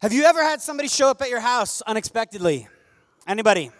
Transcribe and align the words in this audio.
Have 0.00 0.12
you 0.12 0.22
ever 0.26 0.44
had 0.44 0.62
somebody 0.62 0.88
show 0.88 1.10
up 1.10 1.20
at 1.22 1.28
your 1.28 1.40
house 1.40 1.82
unexpectedly? 1.82 2.68
Anybody? 3.26 3.72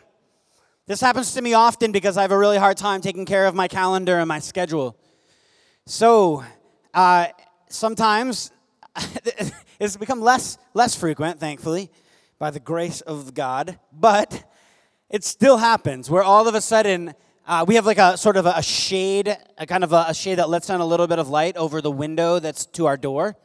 This 0.84 1.00
happens 1.00 1.32
to 1.34 1.42
me 1.42 1.54
often 1.54 1.92
because 1.92 2.16
I 2.16 2.22
have 2.22 2.32
a 2.32 2.36
really 2.36 2.58
hard 2.58 2.76
time 2.76 3.00
taking 3.00 3.24
care 3.24 3.46
of 3.46 3.54
my 3.54 3.68
calendar 3.68 4.18
and 4.18 4.26
my 4.26 4.40
schedule. 4.40 4.96
So, 5.86 6.42
uh, 6.92 7.28
sometimes 7.68 8.50
it's 9.78 9.96
become 9.96 10.20
less 10.20 10.58
less 10.74 10.96
frequent, 10.96 11.38
thankfully, 11.38 11.88
by 12.40 12.50
the 12.50 12.58
grace 12.58 13.00
of 13.00 13.32
God. 13.32 13.78
But 13.92 14.42
it 15.10 15.22
still 15.22 15.58
happens 15.58 16.10
where 16.10 16.24
all 16.24 16.48
of 16.48 16.56
a 16.56 16.60
sudden 16.60 17.14
uh, 17.46 17.64
we 17.64 17.76
have 17.76 17.86
like 17.86 17.98
a 17.98 18.16
sort 18.16 18.36
of 18.36 18.44
a, 18.44 18.60
shade, 18.60 19.36
a 19.56 19.66
kind 19.66 19.84
of 19.84 19.92
a, 19.92 20.06
a 20.08 20.14
shade 20.14 20.40
that 20.40 20.50
lets 20.50 20.68
in 20.68 20.80
a 20.80 20.84
little 20.84 21.06
bit 21.06 21.20
of 21.20 21.28
light 21.28 21.56
over 21.56 21.80
the 21.80 21.92
window 21.92 22.40
that's 22.40 22.66
to 22.66 22.86
our 22.86 22.96
door. 22.96 23.36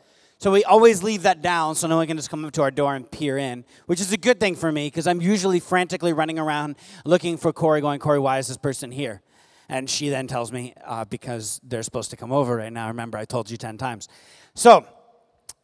So 0.44 0.52
we 0.52 0.66
always 0.66 1.04
leave 1.04 1.24
that 1.24 1.42
down 1.42 1.76
so 1.76 1.88
no 1.88 1.96
one 1.96 2.06
can 2.06 2.18
just 2.18 2.30
come 2.30 2.44
up 2.44 2.52
to 2.52 2.64
our 2.64 2.70
door 2.70 2.96
and 2.96 3.10
peer 3.10 3.38
in, 3.38 3.64
which 3.86 4.02
is 4.02 4.12
a 4.12 4.18
good 4.18 4.42
thing 4.42 4.56
for 4.56 4.74
me 4.74 4.88
because 4.88 5.08
I'm 5.08 5.22
usually 5.22 5.62
frantically 5.62 6.12
running 6.12 6.38
around 6.38 6.76
looking 7.06 7.38
for 7.38 7.54
Corey, 7.54 7.80
going, 7.80 7.98
Corey, 8.02 8.20
why 8.20 8.40
is 8.40 8.50
this 8.50 8.58
person 8.58 8.92
here? 8.92 9.22
And 9.70 9.90
she 9.90 10.10
then 10.10 10.28
tells 10.28 10.52
me, 10.52 10.74
uh, 10.84 11.06
because 11.06 11.62
they're 11.64 11.82
supposed 11.82 12.10
to 12.10 12.18
come 12.18 12.34
over 12.34 12.58
right 12.58 12.74
now. 12.74 12.90
Remember, 12.90 13.18
I 13.18 13.24
told 13.24 13.50
you 13.50 13.56
10 13.56 13.78
times. 13.78 14.10
So 14.54 14.86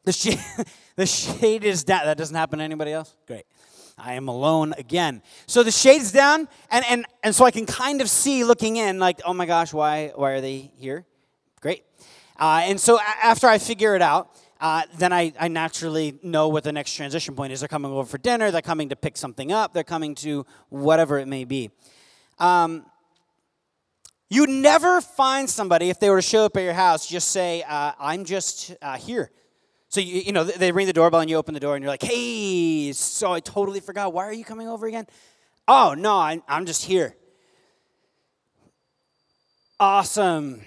the 0.05 0.13
shade, 0.13 0.39
the 0.95 1.05
shade 1.05 1.65
is 1.65 1.83
down. 1.83 2.05
That 2.05 2.17
doesn't 2.17 2.37
happen 2.37 2.59
to 2.59 2.63
anybody 2.63 2.93
else? 2.93 3.17
Great. 3.27 3.47
I 3.97 4.13
am 4.13 4.29
alone 4.29 4.73
again. 4.77 5.23
So 5.45 5.61
the 5.61 5.71
shade's 5.71 6.13
down, 6.13 6.47
and, 6.71 6.85
and, 6.89 7.05
and 7.21 7.35
so 7.35 7.43
I 7.43 7.51
can 7.51 7.65
kind 7.65 7.99
of 7.99 8.09
see 8.09 8.45
looking 8.45 8.77
in, 8.77 8.97
like, 8.97 9.19
oh 9.25 9.33
my 9.33 9.45
gosh, 9.45 9.73
why, 9.73 10.13
why 10.15 10.31
are 10.31 10.41
they 10.41 10.71
here? 10.77 11.05
Great. 11.59 11.83
Uh, 12.39 12.61
and 12.63 12.79
so 12.79 12.97
after 13.21 13.47
I 13.47 13.57
figure 13.57 13.97
it 13.97 14.01
out, 14.01 14.33
uh, 14.59 14.83
then 14.97 15.13
I, 15.13 15.33
I 15.39 15.47
naturally 15.47 16.19
know 16.21 16.49
what 16.49 16.63
the 16.63 16.71
next 16.71 16.93
transition 16.93 17.35
point 17.35 17.53
is. 17.53 17.61
They're 17.61 17.69
coming 17.69 17.91
over 17.91 18.05
for 18.05 18.17
dinner, 18.17 18.51
they're 18.51 18.61
coming 18.61 18.89
to 18.89 18.95
pick 18.95 19.17
something 19.17 19.51
up, 19.51 19.73
they're 19.73 19.83
coming 19.83 20.15
to 20.15 20.45
whatever 20.69 21.17
it 21.17 21.27
may 21.27 21.45
be. 21.45 21.71
Um, 22.39 22.85
you 24.29 24.45
never 24.45 25.01
find 25.01 25.49
somebody, 25.49 25.89
if 25.89 25.99
they 25.99 26.09
were 26.09 26.17
to 26.17 26.21
show 26.21 26.45
up 26.45 26.55
at 26.55 26.63
your 26.63 26.73
house, 26.73 27.07
just 27.07 27.29
say, 27.29 27.63
uh, 27.67 27.93
I'm 27.99 28.25
just 28.25 28.75
uh, 28.81 28.95
here. 28.97 29.31
So, 29.87 30.01
you, 30.01 30.21
you 30.21 30.31
know, 30.31 30.43
they 30.43 30.71
ring 30.71 30.85
the 30.85 30.93
doorbell 30.93 31.19
and 31.19 31.29
you 31.29 31.37
open 31.37 31.55
the 31.55 31.59
door 31.59 31.75
and 31.75 31.81
you're 31.81 31.91
like, 31.91 32.03
hey, 32.03 32.91
so 32.93 33.33
I 33.33 33.39
totally 33.39 33.79
forgot. 33.79 34.13
Why 34.13 34.25
are 34.25 34.33
you 34.33 34.45
coming 34.45 34.67
over 34.67 34.85
again? 34.85 35.07
Oh, 35.67 35.95
no, 35.97 36.13
I, 36.13 36.41
I'm 36.47 36.67
just 36.67 36.85
here. 36.85 37.15
Awesome. 39.79 40.61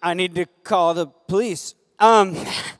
I 0.00 0.14
need 0.14 0.36
to 0.36 0.46
call 0.62 0.94
the 0.94 1.06
police. 1.06 1.74
Um, 1.98 2.36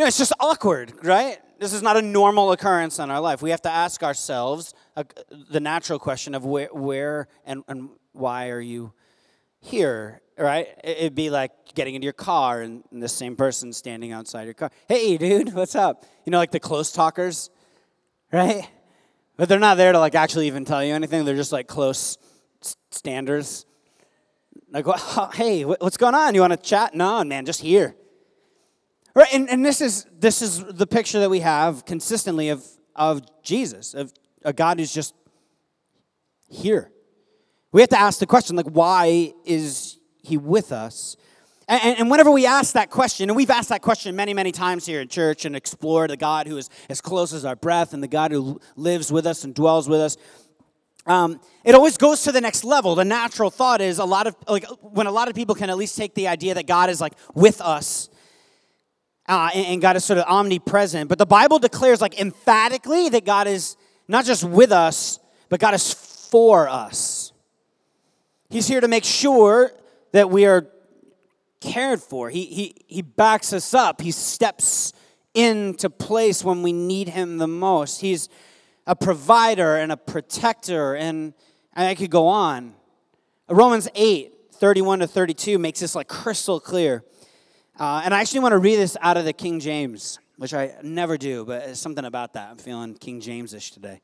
You 0.00 0.04
know, 0.04 0.08
it's 0.08 0.16
just 0.16 0.32
awkward, 0.40 0.94
right? 1.04 1.38
This 1.58 1.74
is 1.74 1.82
not 1.82 1.98
a 1.98 2.00
normal 2.00 2.52
occurrence 2.52 2.98
in 2.98 3.10
our 3.10 3.20
life. 3.20 3.42
We 3.42 3.50
have 3.50 3.60
to 3.60 3.70
ask 3.70 4.02
ourselves 4.02 4.72
the 5.50 5.60
natural 5.60 5.98
question 5.98 6.34
of 6.34 6.42
where, 6.42 6.68
where 6.72 7.28
and, 7.44 7.62
and 7.68 7.90
why 8.12 8.48
are 8.48 8.62
you 8.62 8.94
here, 9.60 10.22
right? 10.38 10.68
It'd 10.82 11.14
be 11.14 11.28
like 11.28 11.52
getting 11.74 11.96
into 11.96 12.06
your 12.06 12.14
car 12.14 12.62
and 12.62 12.82
the 12.90 13.10
same 13.10 13.36
person 13.36 13.74
standing 13.74 14.10
outside 14.10 14.44
your 14.44 14.54
car. 14.54 14.70
Hey, 14.88 15.18
dude, 15.18 15.52
what's 15.52 15.74
up? 15.74 16.06
You 16.24 16.30
know, 16.30 16.38
like 16.38 16.50
the 16.50 16.60
close 16.60 16.92
talkers, 16.92 17.50
right? 18.32 18.66
But 19.36 19.50
they're 19.50 19.58
not 19.58 19.76
there 19.76 19.92
to 19.92 19.98
like 19.98 20.14
actually 20.14 20.46
even 20.46 20.64
tell 20.64 20.82
you 20.82 20.94
anything. 20.94 21.26
They're 21.26 21.36
just 21.36 21.52
like 21.52 21.66
close 21.66 22.16
standers. 22.90 23.66
Like, 24.70 24.86
hey, 25.34 25.66
what's 25.66 25.98
going 25.98 26.14
on? 26.14 26.34
You 26.34 26.40
want 26.40 26.54
to 26.54 26.56
chat? 26.56 26.94
No, 26.94 27.22
man, 27.22 27.44
just 27.44 27.60
here. 27.60 27.96
Right, 29.14 29.32
and, 29.32 29.50
and 29.50 29.64
this 29.64 29.80
is 29.80 30.06
this 30.18 30.40
is 30.40 30.64
the 30.64 30.86
picture 30.86 31.20
that 31.20 31.30
we 31.30 31.40
have 31.40 31.84
consistently 31.84 32.48
of, 32.50 32.64
of 32.94 33.22
Jesus, 33.42 33.94
of 33.94 34.12
a 34.44 34.52
God 34.52 34.78
who's 34.78 34.94
just 34.94 35.14
here. 36.48 36.90
We 37.72 37.80
have 37.80 37.90
to 37.90 38.00
ask 38.00 38.18
the 38.18 38.26
question, 38.26 38.56
like, 38.56 38.66
why 38.66 39.32
is 39.44 39.98
he 40.22 40.36
with 40.36 40.72
us? 40.72 41.16
And, 41.68 41.98
and, 41.98 42.10
whenever 42.10 42.32
we 42.32 42.46
ask 42.46 42.74
that 42.74 42.90
question, 42.90 43.30
and 43.30 43.36
we've 43.36 43.50
asked 43.50 43.68
that 43.68 43.80
question 43.80 44.16
many, 44.16 44.34
many 44.34 44.50
times 44.50 44.86
here 44.86 45.00
in 45.00 45.06
church 45.06 45.44
and 45.44 45.54
explored 45.54 46.10
the 46.10 46.16
God 46.16 46.48
who 46.48 46.56
is 46.56 46.68
as 46.88 47.00
close 47.00 47.32
as 47.32 47.44
our 47.44 47.54
breath 47.54 47.94
and 47.94 48.02
the 48.02 48.08
God 48.08 48.32
who 48.32 48.60
lives 48.74 49.12
with 49.12 49.24
us 49.24 49.44
and 49.44 49.54
dwells 49.54 49.88
with 49.88 50.00
us, 50.00 50.16
um, 51.06 51.40
it 51.64 51.76
always 51.76 51.96
goes 51.96 52.24
to 52.24 52.32
the 52.32 52.40
next 52.40 52.64
level. 52.64 52.96
The 52.96 53.04
natural 53.04 53.50
thought 53.50 53.80
is 53.80 54.00
a 54.00 54.04
lot 54.04 54.26
of, 54.26 54.34
like, 54.48 54.64
when 54.80 55.06
a 55.06 55.12
lot 55.12 55.28
of 55.28 55.36
people 55.36 55.54
can 55.54 55.70
at 55.70 55.76
least 55.76 55.96
take 55.96 56.14
the 56.14 56.26
idea 56.26 56.54
that 56.54 56.66
God 56.66 56.90
is 56.90 57.00
like 57.00 57.12
with 57.34 57.60
us 57.60 58.10
uh, 59.30 59.48
and, 59.54 59.66
and 59.66 59.82
God 59.82 59.96
is 59.96 60.04
sort 60.04 60.18
of 60.18 60.24
omnipresent. 60.26 61.08
But 61.08 61.18
the 61.18 61.26
Bible 61.26 61.58
declares, 61.58 62.00
like, 62.00 62.20
emphatically 62.20 63.08
that 63.10 63.24
God 63.24 63.46
is 63.46 63.76
not 64.08 64.24
just 64.24 64.42
with 64.42 64.72
us, 64.72 65.20
but 65.48 65.60
God 65.60 65.72
is 65.72 65.92
for 65.92 66.68
us. 66.68 67.32
He's 68.50 68.66
here 68.66 68.80
to 68.80 68.88
make 68.88 69.04
sure 69.04 69.70
that 70.12 70.30
we 70.30 70.46
are 70.46 70.66
cared 71.60 72.02
for. 72.02 72.28
He, 72.28 72.44
he, 72.46 72.74
he 72.88 73.02
backs 73.02 73.52
us 73.52 73.72
up. 73.72 74.00
He 74.00 74.10
steps 74.10 74.92
into 75.32 75.88
place 75.88 76.42
when 76.42 76.62
we 76.62 76.72
need 76.72 77.08
him 77.08 77.38
the 77.38 77.46
most. 77.46 78.00
He's 78.00 78.28
a 78.86 78.96
provider 78.96 79.76
and 79.76 79.92
a 79.92 79.96
protector, 79.96 80.96
and, 80.96 81.34
and 81.74 81.86
I 81.86 81.94
could 81.94 82.10
go 82.10 82.26
on. 82.26 82.74
Romans 83.48 83.88
8, 83.94 84.32
31 84.54 85.00
to 85.00 85.06
32 85.06 85.58
makes 85.58 85.78
this 85.78 85.94
like 85.94 86.08
crystal 86.08 86.58
clear. 86.58 87.04
Uh, 87.80 88.02
and 88.04 88.12
I 88.12 88.20
actually 88.20 88.40
want 88.40 88.52
to 88.52 88.58
read 88.58 88.76
this 88.76 88.94
out 89.00 89.16
of 89.16 89.24
the 89.24 89.32
King 89.32 89.58
James, 89.58 90.18
which 90.36 90.52
I 90.52 90.74
never 90.82 91.16
do, 91.16 91.46
but 91.46 91.62
it's 91.62 91.80
something 91.80 92.04
about 92.04 92.34
that. 92.34 92.50
I'm 92.50 92.58
feeling 92.58 92.92
King 92.92 93.22
James 93.22 93.54
ish 93.54 93.70
today. 93.70 94.02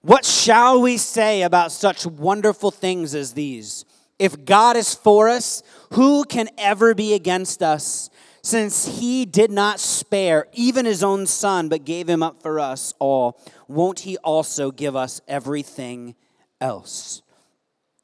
What 0.00 0.24
shall 0.24 0.80
we 0.80 0.96
say 0.96 1.42
about 1.42 1.70
such 1.70 2.06
wonderful 2.06 2.72
things 2.72 3.14
as 3.14 3.34
these? 3.34 3.84
If 4.18 4.44
God 4.44 4.76
is 4.76 4.94
for 4.94 5.28
us, 5.28 5.62
who 5.92 6.24
can 6.24 6.48
ever 6.58 6.92
be 6.92 7.14
against 7.14 7.62
us? 7.62 8.10
Since 8.42 8.98
he 8.98 9.24
did 9.24 9.52
not 9.52 9.78
spare 9.78 10.48
even 10.52 10.84
his 10.84 11.04
own 11.04 11.26
son, 11.26 11.68
but 11.68 11.84
gave 11.84 12.08
him 12.08 12.20
up 12.20 12.42
for 12.42 12.58
us 12.58 12.94
all, 12.98 13.40
won't 13.68 14.00
he 14.00 14.16
also 14.18 14.72
give 14.72 14.96
us 14.96 15.20
everything 15.28 16.16
else? 16.60 17.22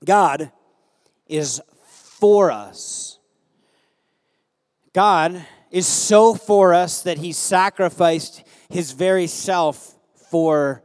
God 0.05 0.53
is 1.27 1.61
for 1.83 2.53
us. 2.53 3.19
God 4.95 5.45
is 5.73 5.89
so 5.89 6.35
for 6.35 6.73
us 6.73 7.03
that 7.03 7.19
he 7.19 7.33
sacrificed 7.33 8.45
his 8.71 8.93
very 8.93 9.27
self 9.27 9.97
for 10.31 10.85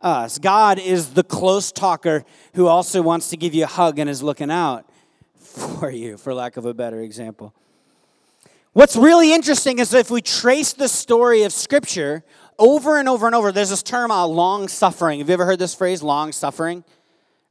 us. 0.00 0.38
God 0.38 0.78
is 0.78 1.14
the 1.14 1.24
close 1.24 1.72
talker 1.72 2.24
who 2.54 2.68
also 2.68 3.02
wants 3.02 3.30
to 3.30 3.36
give 3.36 3.54
you 3.54 3.64
a 3.64 3.66
hug 3.66 3.98
and 3.98 4.08
is 4.08 4.22
looking 4.22 4.50
out 4.50 4.88
for 5.34 5.90
you, 5.90 6.16
for 6.16 6.32
lack 6.32 6.56
of 6.56 6.66
a 6.66 6.72
better 6.72 7.00
example. 7.02 7.52
What's 8.74 8.94
really 8.94 9.32
interesting 9.32 9.80
is 9.80 9.92
if 9.92 10.08
we 10.08 10.22
trace 10.22 10.72
the 10.72 10.88
story 10.88 11.42
of 11.42 11.52
Scripture 11.52 12.22
over 12.60 12.96
and 12.96 13.08
over 13.08 13.26
and 13.26 13.34
over, 13.34 13.50
there's 13.50 13.70
this 13.70 13.82
term, 13.82 14.12
uh, 14.12 14.24
long 14.24 14.68
suffering. 14.68 15.18
Have 15.18 15.28
you 15.28 15.32
ever 15.32 15.46
heard 15.46 15.58
this 15.58 15.74
phrase, 15.74 16.00
long 16.00 16.30
suffering? 16.30 16.84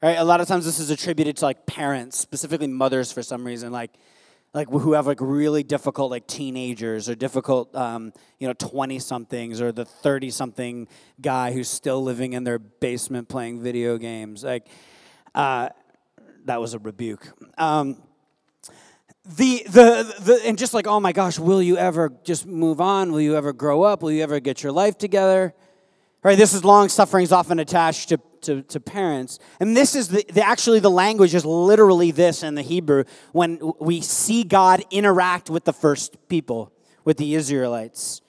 Right? 0.02 0.18
A 0.18 0.24
lot 0.24 0.40
of 0.40 0.48
times 0.48 0.64
this 0.64 0.80
is 0.80 0.90
attributed 0.90 1.36
to 1.38 1.46
like 1.46 1.66
parents, 1.66 2.18
specifically 2.18 2.68
mothers 2.68 3.12
for 3.12 3.22
some 3.24 3.44
reason. 3.44 3.74
Like, 3.74 3.92
like 4.54 4.70
who 4.70 4.94
have 4.94 5.08
like 5.08 5.20
really 5.22 5.64
difficult 5.64 6.12
like 6.12 6.28
teenagers 6.28 7.10
or 7.10 7.16
difficult 7.16 7.74
um, 7.76 8.14
you 8.40 8.48
know 8.48 8.54
20 8.54 9.00
somethings 9.00 9.62
or 9.62 9.72
the 9.72 9.86
30 9.86 10.30
something 10.30 10.88
guy 11.22 11.52
who's 11.52 11.70
still 11.70 12.04
living 12.04 12.34
in 12.34 12.44
their 12.44 12.60
basement 12.60 13.30
playing 13.30 13.62
video 13.62 13.98
games 13.98 14.44
like 14.44 14.68
uh, 15.36 15.70
that 16.46 16.60
was 16.60 16.74
a 16.74 16.80
rebuke 16.80 17.28
um, 17.58 17.98
the, 19.36 19.64
the, 19.66 20.16
the, 20.22 20.42
and 20.46 20.58
just 20.58 20.74
like, 20.74 20.88
oh 20.88 21.02
my 21.02 21.12
gosh, 21.12 21.38
will 21.38 21.62
you 21.62 21.78
ever 21.78 22.14
just 22.24 22.46
move 22.46 22.80
on? 22.80 23.12
Will 23.12 23.20
you 23.20 23.36
ever 23.36 23.52
grow 23.52 23.84
up? 23.84 24.02
Will 24.02 24.12
you 24.12 24.24
ever 24.24 24.40
get 24.40 24.64
your 24.64 24.72
life 24.72 24.98
together? 24.98 25.54
Right, 26.24 26.38
this 26.38 26.54
is 26.54 26.64
long 26.64 26.88
suffering 26.88 27.24
is 27.24 27.34
often 27.34 27.60
attached 27.60 28.10
to, 28.10 28.20
to, 28.44 28.62
to 28.64 28.80
parents. 28.80 29.40
And 29.60 29.76
this 29.76 29.96
is 29.96 30.10
the, 30.10 30.26
the, 30.32 30.46
actually 30.46 30.80
the 30.80 30.92
language 30.92 31.36
is 31.36 31.46
literally 31.46 32.12
this 32.12 32.44
in 32.44 32.56
the 32.56 32.62
Hebrew 32.62 33.04
when 33.32 33.60
we 33.80 34.02
see 34.02 34.44
God 34.44 34.84
interact 34.92 35.50
with 35.50 35.66
the 35.66 35.74
first 35.74 36.18
people, 36.30 36.72
with 37.04 37.18
the 37.18 37.36
Israelites. 37.36 38.22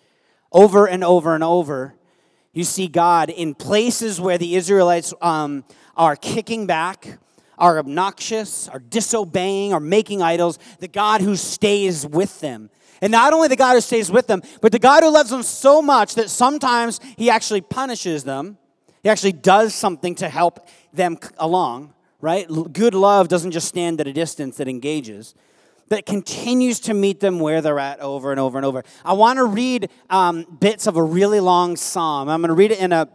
Over 0.53 0.87
and 0.87 1.05
over 1.05 1.35
and 1.35 1.45
over, 1.45 1.95
you 2.53 2.65
see 2.65 2.89
God 2.89 3.31
in 3.31 3.55
places 3.55 4.21
where 4.21 4.39
the 4.39 4.57
Israelites 4.57 5.13
um, 5.21 5.65
are 5.97 6.17
kicking 6.17 6.67
back, 6.67 7.19
are 7.59 7.79
obnoxious, 7.79 8.69
are 8.69 8.79
disobeying, 8.79 9.73
are 9.73 9.81
making 9.81 10.23
idols, 10.23 10.59
the 10.79 10.89
God 10.89 11.21
who 11.21 11.37
stays 11.37 12.07
with 12.07 12.41
them 12.41 12.71
and 13.01 13.11
not 13.11 13.33
only 13.33 13.49
the 13.49 13.57
God 13.57 13.75
who 13.75 13.81
stays 13.81 14.11
with 14.11 14.27
them, 14.27 14.43
but 14.61 14.73
the 14.73 14.79
God 14.79 15.03
who 15.03 15.11
loves 15.11 15.31
them 15.31 15.43
so 15.43 15.81
much 15.81 16.15
that 16.17 16.31
sometimes 16.31 17.01
he 17.17 17.31
actually 17.31 17.61
punishes 17.61 18.25
them. 18.25 18.59
He 19.03 19.09
actually 19.09 19.33
does 19.33 19.75
something 19.75 20.15
to 20.17 20.29
help 20.29 20.69
them 20.93 21.19
along, 21.39 21.95
right? 22.21 22.47
Good 22.73 22.95
love 22.95 23.29
doesn't 23.29 23.53
just 23.53 23.69
stand 23.69 24.01
at 24.01 24.07
a 24.07 24.13
distance, 24.13 24.61
it 24.61 24.69
engages. 24.69 25.35
that 25.89 26.05
continues 26.05 26.81
to 26.81 26.93
meet 26.93 27.21
them 27.21 27.41
where 27.41 27.63
they're 27.63 27.79
at 27.79 27.99
over 28.01 28.31
and 28.31 28.39
over 28.39 28.59
and 28.59 28.67
over. 28.67 28.85
I 29.05 29.15
want 29.15 29.39
to 29.39 29.45
read 29.45 29.89
um, 30.11 30.45
bits 30.61 30.87
of 30.87 30.97
a 30.97 31.03
really 31.03 31.41
long 31.41 31.77
psalm. 31.77 32.29
I'm 32.29 32.41
going 32.43 32.49
to 32.49 32.55
read 32.55 32.73
it 32.73 32.81
in 32.81 32.93
a 32.93 33.09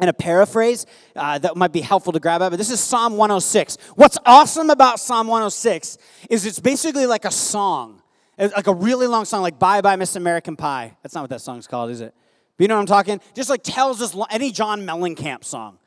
in 0.00 0.08
a 0.08 0.12
paraphrase 0.12 0.84
uh, 1.14 1.38
that 1.38 1.56
might 1.56 1.72
be 1.72 1.80
helpful 1.80 2.12
to 2.12 2.18
grab 2.18 2.42
at, 2.42 2.48
but 2.48 2.56
this 2.56 2.70
is 2.70 2.80
Psalm 2.80 3.16
106. 3.16 3.78
What's 3.94 4.18
awesome 4.26 4.68
about 4.70 4.98
Psalm 4.98 5.28
106 5.28 5.96
is 6.28 6.44
it's 6.44 6.58
basically 6.58 7.06
like 7.06 7.24
a 7.24 7.30
song, 7.30 8.02
like 8.36 8.66
a 8.66 8.74
really 8.74 9.06
long 9.06 9.24
song, 9.24 9.42
like 9.42 9.60
Bye 9.60 9.80
Bye 9.80 9.94
Miss 9.94 10.16
American 10.16 10.56
Pie. 10.56 10.96
That's 11.02 11.14
not 11.14 11.20
what 11.20 11.30
that 11.30 11.40
song's 11.40 11.68
called, 11.68 11.90
is 11.90 12.00
it? 12.00 12.14
You 12.58 12.68
know 12.68 12.74
what 12.74 12.80
I'm 12.80 12.86
talking? 12.86 13.20
Just 13.34 13.50
like 13.50 13.62
tells 13.62 14.00
us 14.02 14.16
any 14.30 14.52
John 14.52 14.82
Mellencamp 14.82 15.44
song. 15.44 15.78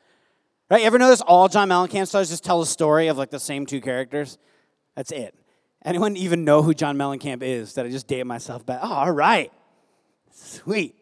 Right? 0.70 0.80
You 0.80 0.86
ever 0.86 0.98
notice 0.98 1.20
all 1.20 1.48
John 1.48 1.68
Mellencamp 1.68 2.08
songs 2.08 2.28
just 2.28 2.44
tell 2.44 2.60
a 2.60 2.66
story 2.66 3.08
of 3.08 3.16
like 3.16 3.30
the 3.30 3.40
same 3.40 3.66
two 3.66 3.80
characters? 3.80 4.36
That's 4.96 5.12
it. 5.12 5.34
Anyone 5.84 6.16
even 6.16 6.44
know 6.44 6.62
who 6.62 6.74
John 6.74 6.96
Mellencamp 6.96 7.42
is? 7.42 7.74
That 7.74 7.86
I 7.86 7.90
just 7.90 8.08
date 8.08 8.26
myself 8.26 8.66
back? 8.66 8.80
Oh, 8.82 8.92
all 8.92 9.12
right. 9.12 9.52
Sweet. 10.32 10.96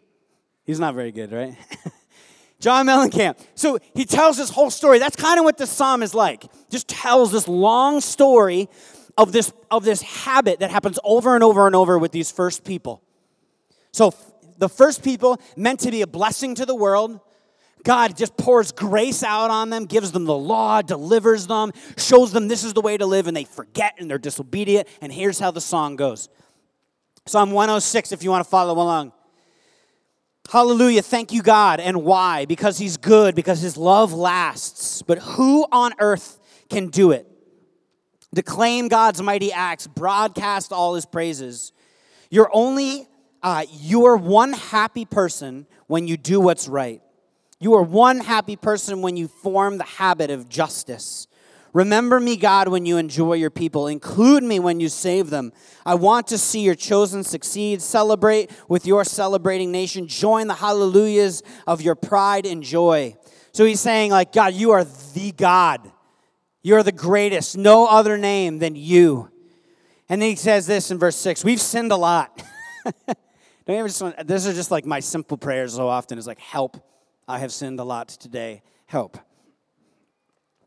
He's 0.65 0.79
not 0.79 0.95
very 0.95 1.13
good, 1.13 1.33
right? 1.33 1.57
John 2.61 2.87
Mellencamp. 2.87 3.39
So 3.55 3.79
he 3.95 4.05
tells 4.05 4.37
this 4.37 4.51
whole 4.51 4.71
story. 4.71 4.99
That's 4.99 5.17
kind 5.17 5.39
of 5.39 5.45
what 5.45 5.57
the 5.57 5.67
psalm 5.67 6.03
is 6.03 6.15
like. 6.15 6.45
Just 6.71 6.89
tells 6.89 7.33
this 7.33 7.49
long 7.49 8.01
story 8.01 8.69
of 9.17 9.33
this, 9.33 9.53
of 9.71 9.85
this 9.85 10.03
habit 10.03 10.61
that 10.61 10.71
happens 10.71 10.99
over 11.05 11.35
and 11.35 11.43
over 11.43 11.67
and 11.67 11.75
over 11.75 11.99
with 11.99 12.13
these 12.13 12.31
first 12.31 12.65
people. 12.65 13.03
So 13.93 14.13
the 14.59 14.69
first 14.69 15.03
people 15.03 15.41
meant 15.57 15.81
to 15.81 15.91
be 15.91 16.03
a 16.03 16.07
blessing 16.07 16.55
to 16.57 16.67
the 16.67 16.75
world. 16.75 17.21
God 17.83 18.17
just 18.17 18.37
pours 18.37 18.73
grace 18.73 19.23
out 19.23 19.51
on 19.51 19.69
them, 19.69 19.85
gives 19.85 20.11
them 20.13 20.25
the 20.25 20.37
law, 20.37 20.81
delivers 20.81 21.47
them, 21.47 21.71
shows 21.99 22.33
them 22.33 22.49
this 22.49 22.65
is 22.65 22.73
the 22.73 22.81
way 22.81 22.97
to 22.97 23.05
live, 23.05 23.27
and 23.27 23.37
they 23.37 23.45
forget 23.45 23.95
and 23.99 24.11
they're 24.11 24.19
disobedient. 24.19 24.89
And 25.03 25.13
here's 25.13 25.39
how 25.39 25.51
the 25.51 25.61
song 25.61 25.97
goes 25.97 26.29
Psalm 27.27 27.51
106, 27.51 28.13
if 28.13 28.23
you 28.23 28.31
want 28.31 28.45
to 28.45 28.51
follow 28.51 28.75
along. 28.75 29.13
Hallelujah. 30.51 31.03
Thank 31.03 31.33
you, 31.33 31.43
God. 31.43 31.81
And 31.81 32.05
why? 32.05 32.45
Because 32.45 32.79
He's 32.79 32.97
good, 32.97 33.35
because 33.35 33.61
His 33.61 33.77
love 33.77 34.13
lasts. 34.13 35.03
But 35.03 35.19
who 35.19 35.67
on 35.73 35.93
earth 35.99 36.39
can 36.69 36.89
do 36.89 37.13
it? 37.13 37.27
Declaim 38.35 38.89
God's 38.89 39.23
mighty 39.23 39.53
acts, 39.53 39.87
broadcast 39.87 40.73
all 40.73 40.95
His 40.95 41.07
praises. 41.07 41.73
You're 42.31 42.51
only, 42.53 43.09
uh, 43.45 43.67
you 43.71 44.07
are 44.07 44.17
one 44.17 44.55
happy 44.55 45.05
person 45.05 45.67
when 45.87 46.09
you 46.09 46.17
do 46.17 46.41
what's 46.41 46.67
right. 46.67 47.03
You 47.61 47.75
are 47.75 47.83
one 47.83 48.21
happy 48.21 48.57
person 48.57 49.03
when 49.03 49.19
you 49.19 49.29
form 49.29 49.77
the 49.77 49.85
habit 49.85 50.31
of 50.31 50.49
justice. 50.49 51.29
Remember 51.75 52.19
me, 52.19 52.37
God, 52.37 52.69
when 52.69 52.87
you 52.87 52.97
enjoy 52.97 53.35
your 53.35 53.51
people. 53.51 53.87
Include 53.87 54.45
me 54.45 54.61
when 54.61 54.81
you 54.81 54.89
save 54.89 55.29
them. 55.29 55.53
I 55.85 55.95
want 55.95 56.29
to 56.29 56.39
see 56.39 56.61
your 56.61 56.75
chosen 56.75 57.23
succeed. 57.23 57.83
Celebrate 57.83 58.51
with 58.67 58.87
your 58.87 59.05
celebrating 59.05 59.71
nation. 59.71 60.09
Join 60.09 60.47
the 60.47 60.55
hallelujahs 60.55 61.43
of 61.67 61.83
your 61.83 61.97
pride 61.97 62.47
and 62.47 62.63
joy. 62.63 63.15
So 63.53 63.67
he's 63.67 63.81
saying, 63.81 64.11
like, 64.11 64.33
God, 64.33 64.55
you 64.55 64.71
are 64.71 64.85
the 64.85 65.33
God. 65.33 65.93
You're 66.63 66.83
the 66.83 66.93
greatest. 66.93 67.59
No 67.59 67.87
other 67.89 68.17
name 68.17 68.59
than 68.59 68.75
you. 68.75 69.31
And 70.09 70.23
then 70.23 70.31
he 70.31 70.37
says 70.37 70.67
this 70.67 70.91
in 70.91 70.99
verse 70.99 71.17
6 71.17 71.45
We've 71.45 71.61
sinned 71.61 71.93
a 71.93 71.97
lot. 71.97 72.43
Don't 73.67 73.77
ever 73.77 73.89
just 73.89 74.03
want, 74.03 74.27
this 74.27 74.47
is 74.47 74.55
just 74.55 74.71
like 74.71 74.85
my 74.85 75.01
simple 75.01 75.39
prayers 75.39 75.75
so 75.75 75.89
often 75.89 76.19
is 76.19 76.27
like, 76.27 76.39
help. 76.39 76.77
I 77.27 77.39
have 77.39 77.53
sinned 77.53 77.81
a 77.81 77.85
lot 77.85 78.09
today. 78.09 78.63
Help. 78.87 79.19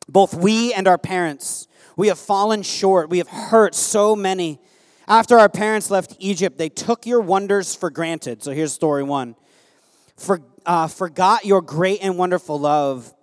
Both 0.09 0.33
we 0.33 0.73
and 0.73 0.87
our 0.87 0.97
parents, 0.97 1.67
we 1.95 2.07
have 2.07 2.17
fallen 2.17 2.63
short. 2.63 3.09
We 3.09 3.19
have 3.19 3.27
hurt 3.27 3.75
so 3.75 4.15
many. 4.15 4.59
After 5.07 5.37
our 5.37 5.49
parents 5.49 5.91
left 5.91 6.15
Egypt, 6.19 6.57
they 6.57 6.69
took 6.69 7.05
your 7.05 7.21
wonders 7.21 7.75
for 7.75 7.89
granted. 7.89 8.41
So 8.41 8.51
here's 8.51 8.73
story 8.73 9.03
one. 9.03 9.35
For, 10.15 10.41
uh, 10.65 10.87
forgot 10.87 11.45
your 11.45 11.61
great 11.61 11.99
and 12.01 12.17
wonderful 12.17 12.59
love. 12.59 13.13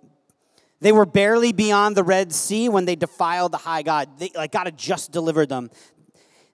They 0.79 0.91
were 0.91 1.05
barely 1.05 1.51
beyond 1.51 1.97
the 1.97 2.03
Red 2.03 2.31
Sea 2.31 2.69
when 2.69 2.85
they 2.85 2.95
defiled 2.95 3.51
the 3.51 3.57
high 3.57 3.81
God. 3.81 4.19
They, 4.19 4.29
like 4.35 4.51
God 4.51 4.67
had 4.67 4.77
just 4.77 5.11
delivered 5.11 5.49
them. 5.49 5.69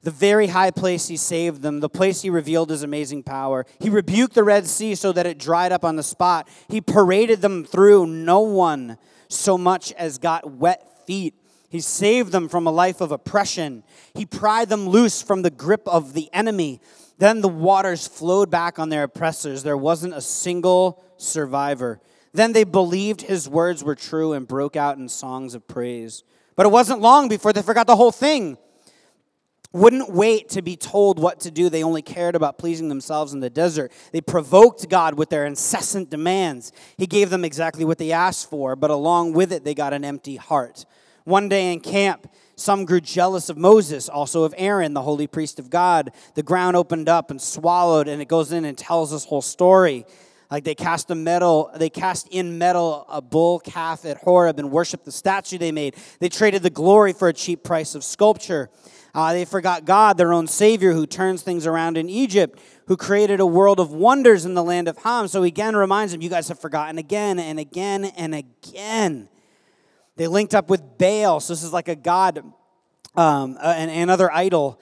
The 0.03 0.12
very 0.12 0.48
high 0.48 0.71
place 0.71 1.07
he 1.07 1.18
saved 1.18 1.62
them, 1.62 1.80
the 1.80 1.89
place 1.89 2.21
he 2.21 2.30
revealed 2.31 2.71
his 2.71 2.81
amazing 2.81 3.21
power. 3.24 3.65
He 3.80 3.89
rebuked 3.89 4.33
the 4.33 4.44
Red 4.44 4.65
Sea 4.65 4.95
so 4.95 5.12
that 5.12 5.27
it 5.27 5.38
dried 5.38 5.71
up 5.71 5.86
on 5.86 5.95
the 5.95 6.03
spot. 6.03 6.48
He 6.68 6.81
paraded 6.81 7.42
them 7.42 7.63
through. 7.63 8.07
No 8.07 8.39
one 8.39 8.98
so 9.27 9.57
much 9.57 9.92
as 9.94 10.18
got 10.18 10.51
wet 10.51 11.06
feet. 11.06 11.36
He 11.69 11.80
saved 11.80 12.31
them 12.31 12.50
from 12.50 12.65
a 12.65 12.71
life 12.71 13.00
of 13.00 13.12
oppression. 13.12 13.83
He 14.15 14.25
pried 14.25 14.69
them 14.69 14.89
loose 14.89 15.21
from 15.21 15.44
the 15.44 15.51
grip 15.51 15.88
of 15.88 16.13
the 16.13 16.30
enemy. 16.33 16.81
Then 17.19 17.42
the 17.42 17.48
waters 17.48 18.07
flowed 18.07 18.50
back 18.50 18.80
on 18.80 18.89
their 18.89 19.03
oppressors. 19.03 19.62
There 19.62 19.77
wasn't 19.77 20.15
a 20.15 20.21
single 20.21 21.03
survivor. 21.18 22.01
Then 22.33 22.53
they 22.53 22.63
believed 22.63 23.21
his 23.21 23.48
words 23.48 23.83
were 23.83 23.95
true 23.95 24.33
and 24.33 24.48
broke 24.48 24.75
out 24.75 24.98
in 24.98 25.07
songs 25.07 25.53
of 25.53 25.68
praise. 25.68 26.24
But 26.56 26.65
it 26.65 26.71
wasn't 26.71 27.01
long 27.01 27.30
before 27.30 27.53
they 27.53 27.62
forgot 27.62 27.88
the 27.88 27.95
whole 27.95 28.12
thing 28.12 28.57
wouldn't 29.73 30.12
wait 30.12 30.50
to 30.50 30.62
be 30.62 30.75
told 30.75 31.19
what 31.19 31.39
to 31.41 31.51
do. 31.51 31.69
They 31.69 31.83
only 31.83 32.01
cared 32.01 32.35
about 32.35 32.57
pleasing 32.57 32.89
themselves 32.89 33.33
in 33.33 33.39
the 33.39 33.50
desert. 33.50 33.91
They 34.12 34.21
provoked 34.21 34.89
God 34.89 35.15
with 35.15 35.29
their 35.29 35.45
incessant 35.45 36.09
demands. 36.09 36.71
He 36.97 37.07
gave 37.07 37.29
them 37.29 37.45
exactly 37.45 37.85
what 37.85 37.97
they 37.97 38.12
asked 38.12 38.50
for, 38.50 38.75
but 38.75 38.91
along 38.91 39.33
with 39.33 39.51
it, 39.53 39.63
they 39.63 39.73
got 39.73 39.94
an 39.94 40.03
empty 40.03 40.35
heart. 40.35 40.85
One 41.23 41.50
day 41.50 41.71
in 41.71 41.79
camp, 41.79 42.27
some 42.56 42.85
grew 42.85 43.01
jealous 43.01 43.50
of 43.50 43.57
Moses, 43.57 44.09
also 44.09 44.44
of 44.44 44.53
Aaron, 44.57 44.94
the 44.94 45.01
holy 45.01 45.27
priest 45.27 45.59
of 45.59 45.69
God. 45.69 46.12
The 46.35 46.44
ground 46.44 46.75
opened 46.75 47.07
up 47.07 47.31
and 47.31 47.41
swallowed, 47.41 48.07
and 48.07 48.21
it 48.21 48.27
goes 48.27 48.51
in 48.51 48.65
and 48.65 48.77
tells 48.77 49.12
this 49.12 49.25
whole 49.25 49.41
story. 49.41 50.06
Like 50.50 50.65
they 50.65 50.75
cast 50.75 51.09
a 51.12 51.15
metal, 51.15 51.71
they 51.75 51.89
cast 51.89 52.27
in 52.27 52.57
metal 52.57 53.06
a 53.09 53.21
bull 53.21 53.59
calf 53.59 54.03
at 54.03 54.17
Horeb 54.17 54.59
and 54.59 54.69
worshiped 54.69 55.06
the 55.06 55.12
statue 55.12 55.57
they 55.57 55.71
made. 55.71 55.95
They 56.19 56.27
traded 56.27 56.62
the 56.62 56.69
glory 56.69 57.13
for 57.13 57.29
a 57.29 57.33
cheap 57.33 57.63
price 57.63 57.95
of 57.95 58.03
sculpture. 58.03 58.69
Uh, 59.13 59.33
they 59.33 59.45
forgot 59.45 59.85
God, 59.85 60.17
their 60.17 60.31
own 60.31 60.47
Savior, 60.47 60.93
who 60.93 61.05
turns 61.05 61.41
things 61.41 61.67
around 61.67 61.97
in 61.97 62.09
Egypt, 62.09 62.59
who 62.87 62.95
created 62.95 63.39
a 63.39 63.45
world 63.45 63.79
of 63.79 63.91
wonders 63.91 64.45
in 64.45 64.53
the 64.53 64.63
land 64.63 64.87
of 64.87 64.97
Ham. 64.99 65.27
So 65.27 65.43
he 65.43 65.49
again 65.49 65.75
reminds 65.75 66.13
them, 66.13 66.21
you 66.21 66.29
guys 66.29 66.47
have 66.47 66.59
forgotten 66.59 66.97
again 66.97 67.37
and 67.39 67.59
again 67.59 68.05
and 68.05 68.33
again. 68.33 69.27
They 70.15 70.27
linked 70.27 70.55
up 70.55 70.69
with 70.69 70.97
Baal. 70.97 71.39
So 71.39 71.53
this 71.53 71.63
is 71.63 71.73
like 71.73 71.87
a 71.87 71.95
god 71.95 72.43
um, 73.15 73.57
and 73.61 73.91
another 73.91 74.31
idol. 74.31 74.79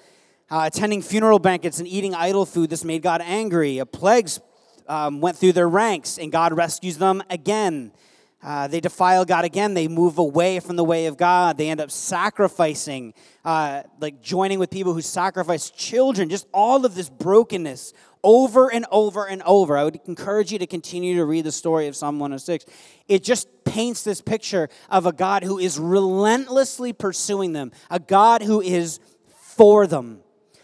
Uh, 0.51 0.63
attending 0.65 1.01
funeral 1.01 1.37
banquets 1.37 1.79
and 1.79 1.87
eating 1.87 2.15
idol 2.15 2.45
food, 2.45 2.69
this 2.69 2.83
made 2.83 3.03
God 3.03 3.21
angry. 3.21 3.77
A 3.77 3.85
plagues 3.85 4.39
um, 4.87 5.21
went 5.21 5.37
through 5.37 5.53
their 5.53 5.69
ranks, 5.69 6.17
and 6.17 6.31
God 6.31 6.53
rescues 6.53 6.97
them 6.97 7.21
again. 7.29 7.91
Uh, 8.41 8.67
they 8.67 8.79
defile 8.79 9.25
God 9.25 9.43
again. 9.43 9.73
They 9.73 9.89
move 9.89 10.17
away 10.17 10.59
from 10.61 10.77
the 10.77 10.83
way 10.83 11.07
of 11.07 11.17
God. 11.17 11.57
They 11.57 11.69
end 11.69 11.81
up 11.81 11.91
sacrificing, 11.91 13.13
uh, 13.43 13.83
like 13.99 14.21
joining 14.21 14.59
with 14.59 14.69
people 14.69 14.93
who 14.93 15.01
sacrifice 15.01 15.69
children. 15.69 16.29
Just 16.29 16.47
all 16.53 16.85
of 16.85 16.95
this 16.95 17.09
brokenness 17.09 17.93
over 18.23 18.71
and 18.71 18.85
over 18.91 19.27
and 19.27 19.41
over. 19.43 19.77
I 19.77 19.83
would 19.83 19.99
encourage 20.05 20.53
you 20.53 20.59
to 20.59 20.67
continue 20.67 21.15
to 21.15 21.25
read 21.25 21.45
the 21.45 21.51
story 21.51 21.87
of 21.87 21.95
Psalm 21.95 22.19
106. 22.19 22.65
It 23.07 23.23
just 23.23 23.47
paints 23.65 24.03
this 24.03 24.21
picture 24.21 24.69
of 24.89 25.05
a 25.05 25.11
God 25.11 25.43
who 25.43 25.59
is 25.59 25.77
relentlessly 25.77 26.93
pursuing 26.93 27.53
them, 27.53 27.71
a 27.89 27.99
God 27.99 28.41
who 28.41 28.61
is 28.61 28.99
for 29.29 29.85
them. 29.85 30.21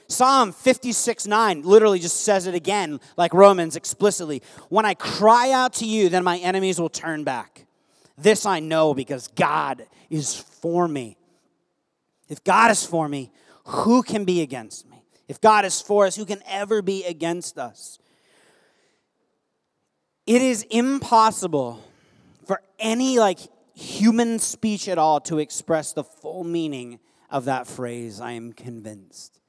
Psalm 0.07 0.51
56 0.51 1.25
9 1.25 1.63
literally 1.63 1.99
just 1.99 2.21
says 2.21 2.47
it 2.47 2.55
again, 2.55 2.99
like 3.17 3.33
Romans 3.33 3.75
explicitly. 3.75 4.41
When 4.69 4.85
I 4.85 4.93
cry 4.93 5.51
out 5.51 5.73
to 5.73 5.85
you, 5.85 6.09
then 6.09 6.23
my 6.23 6.37
enemies 6.37 6.79
will 6.79 6.89
turn 6.89 7.23
back. 7.23 7.64
This 8.17 8.45
I 8.45 8.59
know 8.59 8.93
because 8.93 9.27
God 9.29 9.85
is 10.09 10.35
for 10.35 10.87
me. 10.87 11.17
If 12.29 12.43
God 12.43 12.71
is 12.71 12.85
for 12.85 13.07
me, 13.07 13.31
who 13.65 14.03
can 14.03 14.25
be 14.25 14.41
against 14.41 14.89
me? 14.89 15.03
If 15.27 15.41
God 15.41 15.65
is 15.65 15.81
for 15.81 16.05
us, 16.05 16.15
who 16.15 16.25
can 16.25 16.41
ever 16.47 16.81
be 16.81 17.03
against 17.03 17.57
us? 17.57 17.99
It 20.25 20.41
is 20.41 20.63
impossible 20.69 21.83
for 22.45 22.61
any 22.79 23.19
like 23.19 23.39
human 23.73 24.39
speech 24.39 24.87
at 24.87 24.97
all 24.97 25.19
to 25.21 25.39
express 25.39 25.93
the 25.93 26.03
full 26.03 26.43
meaning 26.43 26.99
of 27.29 27.45
that 27.45 27.67
phrase, 27.67 28.21
I 28.21 28.31
am 28.31 28.53
convinced. 28.53 29.39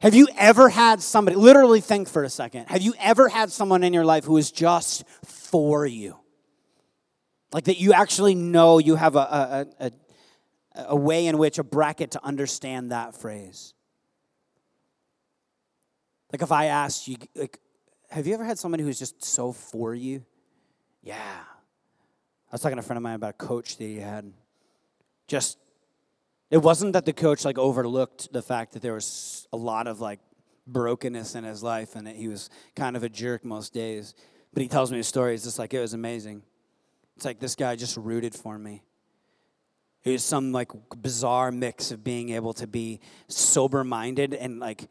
Have 0.00 0.14
you 0.14 0.28
ever 0.38 0.68
had 0.68 1.02
somebody, 1.02 1.36
literally 1.36 1.80
think 1.80 2.08
for 2.08 2.22
a 2.22 2.30
second, 2.30 2.66
have 2.68 2.82
you 2.82 2.94
ever 3.00 3.28
had 3.28 3.50
someone 3.50 3.82
in 3.82 3.92
your 3.92 4.04
life 4.04 4.24
who 4.24 4.36
is 4.36 4.52
just 4.52 5.04
for 5.24 5.84
you? 5.84 6.16
Like 7.52 7.64
that 7.64 7.78
you 7.78 7.92
actually 7.92 8.34
know 8.34 8.78
you 8.78 8.96
have 8.96 9.16
a, 9.16 9.66
a, 9.80 9.86
a, 9.86 9.92
a 10.88 10.96
way 10.96 11.26
in 11.26 11.38
which 11.38 11.58
a 11.58 11.64
bracket 11.64 12.10
to 12.12 12.24
understand 12.24 12.92
that 12.92 13.14
phrase. 13.14 13.74
Like 16.32 16.42
if 16.42 16.52
I 16.52 16.66
asked 16.66 17.08
you, 17.08 17.16
like, 17.34 17.58
have 18.10 18.26
you 18.26 18.34
ever 18.34 18.44
had 18.44 18.58
somebody 18.58 18.82
who's 18.82 18.98
just 18.98 19.24
so 19.24 19.52
for 19.52 19.94
you? 19.94 20.24
Yeah. 21.02 21.16
I 21.16 22.52
was 22.52 22.60
talking 22.60 22.76
to 22.76 22.80
a 22.80 22.82
friend 22.82 22.98
of 22.98 23.02
mine 23.02 23.14
about 23.14 23.30
a 23.30 23.46
coach 23.46 23.78
that 23.78 23.84
he 23.84 23.96
had. 23.96 24.30
Just 25.26 25.58
It 26.50 26.58
wasn't 26.58 26.94
that 26.94 27.04
the 27.04 27.12
coach 27.12 27.44
like 27.44 27.58
overlooked 27.58 28.32
the 28.32 28.42
fact 28.42 28.72
that 28.72 28.82
there 28.82 28.94
was 28.94 29.46
a 29.52 29.56
lot 29.56 29.86
of 29.86 30.00
like 30.00 30.20
brokenness 30.66 31.34
in 31.34 31.44
his 31.44 31.62
life 31.62 31.96
and 31.96 32.06
that 32.06 32.16
he 32.16 32.28
was 32.28 32.50
kind 32.74 32.96
of 32.96 33.02
a 33.02 33.08
jerk 33.08 33.44
most 33.44 33.72
days. 33.72 34.14
But 34.52 34.62
he 34.62 34.68
tells 34.68 34.90
me 34.90 34.98
a 34.98 35.04
story. 35.04 35.34
It's 35.34 35.44
just 35.44 35.58
like 35.58 35.74
it 35.74 35.80
was 35.80 35.94
amazing. 35.94 36.42
It's 37.18 37.24
like 37.24 37.40
this 37.40 37.56
guy 37.56 37.74
just 37.74 37.96
rooted 37.96 38.32
for 38.32 38.56
me. 38.56 38.84
It 40.04 40.12
was 40.12 40.22
some 40.22 40.52
like 40.52 40.70
bizarre 41.02 41.50
mix 41.50 41.90
of 41.90 42.04
being 42.04 42.28
able 42.28 42.52
to 42.52 42.68
be 42.68 43.00
sober 43.26 43.82
minded 43.82 44.34
and 44.34 44.60
like 44.60 44.86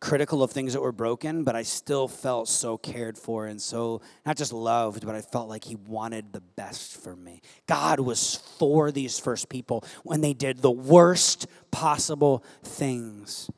critical 0.00 0.42
of 0.42 0.50
things 0.50 0.72
that 0.72 0.80
were 0.80 0.92
broken, 0.92 1.44
but 1.44 1.54
I 1.54 1.64
still 1.64 2.08
felt 2.08 2.48
so 2.48 2.78
cared 2.78 3.18
for 3.18 3.44
and 3.44 3.60
so 3.60 4.00
not 4.24 4.38
just 4.38 4.50
loved, 4.50 5.04
but 5.04 5.14
I 5.14 5.20
felt 5.20 5.50
like 5.50 5.64
He 5.64 5.74
wanted 5.74 6.32
the 6.32 6.40
best 6.40 6.96
for 6.96 7.14
me. 7.14 7.42
God 7.66 8.00
was 8.00 8.36
for 8.58 8.90
these 8.90 9.18
first 9.18 9.50
people 9.50 9.84
when 10.04 10.22
they 10.22 10.32
did 10.32 10.62
the 10.62 10.70
worst 10.70 11.46
possible 11.70 12.42
things. 12.62 13.50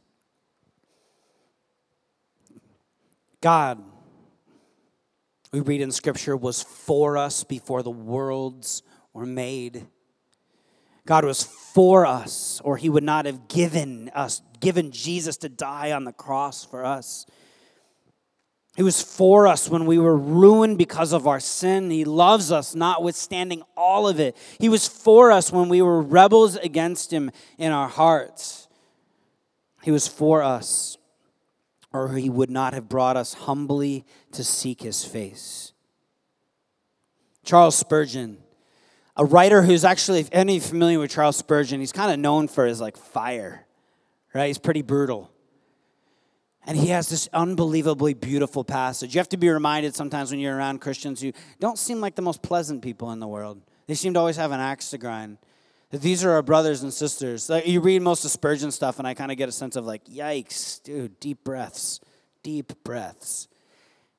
God, 3.40 3.80
we 5.52 5.60
read 5.60 5.80
in 5.80 5.90
Scripture, 5.90 6.36
was 6.36 6.62
for 6.62 7.16
us 7.16 7.44
before 7.44 7.82
the 7.82 7.90
worlds 7.90 8.82
were 9.12 9.26
made. 9.26 9.86
God 11.06 11.24
was 11.24 11.42
for 11.42 12.06
us, 12.06 12.60
or 12.62 12.76
He 12.76 12.88
would 12.88 13.02
not 13.02 13.26
have 13.26 13.48
given 13.48 14.10
us, 14.14 14.42
given 14.60 14.92
Jesus 14.92 15.36
to 15.38 15.48
die 15.48 15.92
on 15.92 16.04
the 16.04 16.12
cross 16.12 16.64
for 16.64 16.84
us. 16.84 17.26
He 18.76 18.84
was 18.84 19.02
for 19.02 19.48
us 19.48 19.68
when 19.68 19.86
we 19.86 19.98
were 19.98 20.16
ruined 20.16 20.78
because 20.78 21.12
of 21.12 21.26
our 21.26 21.40
sin. 21.40 21.90
He 21.90 22.04
loves 22.04 22.52
us, 22.52 22.74
notwithstanding 22.74 23.62
all 23.76 24.06
of 24.06 24.20
it. 24.20 24.36
He 24.60 24.68
was 24.68 24.86
for 24.86 25.32
us 25.32 25.52
when 25.52 25.68
we 25.68 25.82
were 25.82 26.00
rebels 26.00 26.56
against 26.56 27.12
Him 27.12 27.32
in 27.58 27.72
our 27.72 27.88
hearts. 27.88 28.68
He 29.82 29.90
was 29.90 30.06
for 30.06 30.42
us, 30.42 30.96
or 31.92 32.14
He 32.14 32.30
would 32.30 32.50
not 32.50 32.74
have 32.74 32.88
brought 32.88 33.16
us 33.16 33.34
humbly 33.34 34.04
to 34.32 34.44
seek 34.44 34.82
His 34.82 35.04
face. 35.04 35.72
Charles 37.44 37.76
Spurgeon 37.76 38.38
a 39.20 39.24
writer 39.24 39.60
who's 39.60 39.84
actually, 39.84 40.20
if 40.20 40.30
any 40.32 40.58
familiar 40.58 40.98
with 40.98 41.10
Charles 41.10 41.36
Spurgeon, 41.36 41.80
he's 41.80 41.92
kind 41.92 42.10
of 42.10 42.18
known 42.18 42.48
for 42.48 42.64
his 42.64 42.80
like 42.80 42.96
fire, 42.96 43.66
right? 44.32 44.46
He's 44.46 44.56
pretty 44.56 44.80
brutal. 44.80 45.30
And 46.66 46.76
he 46.76 46.88
has 46.88 47.10
this 47.10 47.28
unbelievably 47.34 48.14
beautiful 48.14 48.64
passage. 48.64 49.14
You 49.14 49.18
have 49.18 49.28
to 49.30 49.36
be 49.36 49.50
reminded 49.50 49.94
sometimes 49.94 50.30
when 50.30 50.40
you're 50.40 50.56
around 50.56 50.80
Christians 50.80 51.20
who 51.20 51.32
don't 51.58 51.78
seem 51.78 52.00
like 52.00 52.14
the 52.14 52.22
most 52.22 52.42
pleasant 52.42 52.80
people 52.80 53.10
in 53.12 53.20
the 53.20 53.28
world. 53.28 53.60
They 53.86 53.94
seem 53.94 54.14
to 54.14 54.20
always 54.20 54.36
have 54.36 54.52
an 54.52 54.60
axe 54.60 54.88
to 54.90 54.98
grind. 54.98 55.36
These 55.92 56.24
are 56.24 56.30
our 56.32 56.42
brothers 56.42 56.82
and 56.82 56.92
sisters. 56.92 57.50
Like 57.50 57.66
you 57.66 57.80
read 57.80 58.02
most 58.02 58.24
of 58.24 58.30
Spurgeon 58.30 58.70
stuff, 58.70 58.98
and 58.98 59.08
I 59.08 59.14
kind 59.14 59.32
of 59.32 59.38
get 59.38 59.48
a 59.48 59.52
sense 59.52 59.74
of 59.74 59.86
like, 59.86 60.04
yikes, 60.04 60.80
dude, 60.82 61.18
deep 61.18 61.42
breaths, 61.42 62.00
deep 62.44 62.72
breaths. 62.84 63.48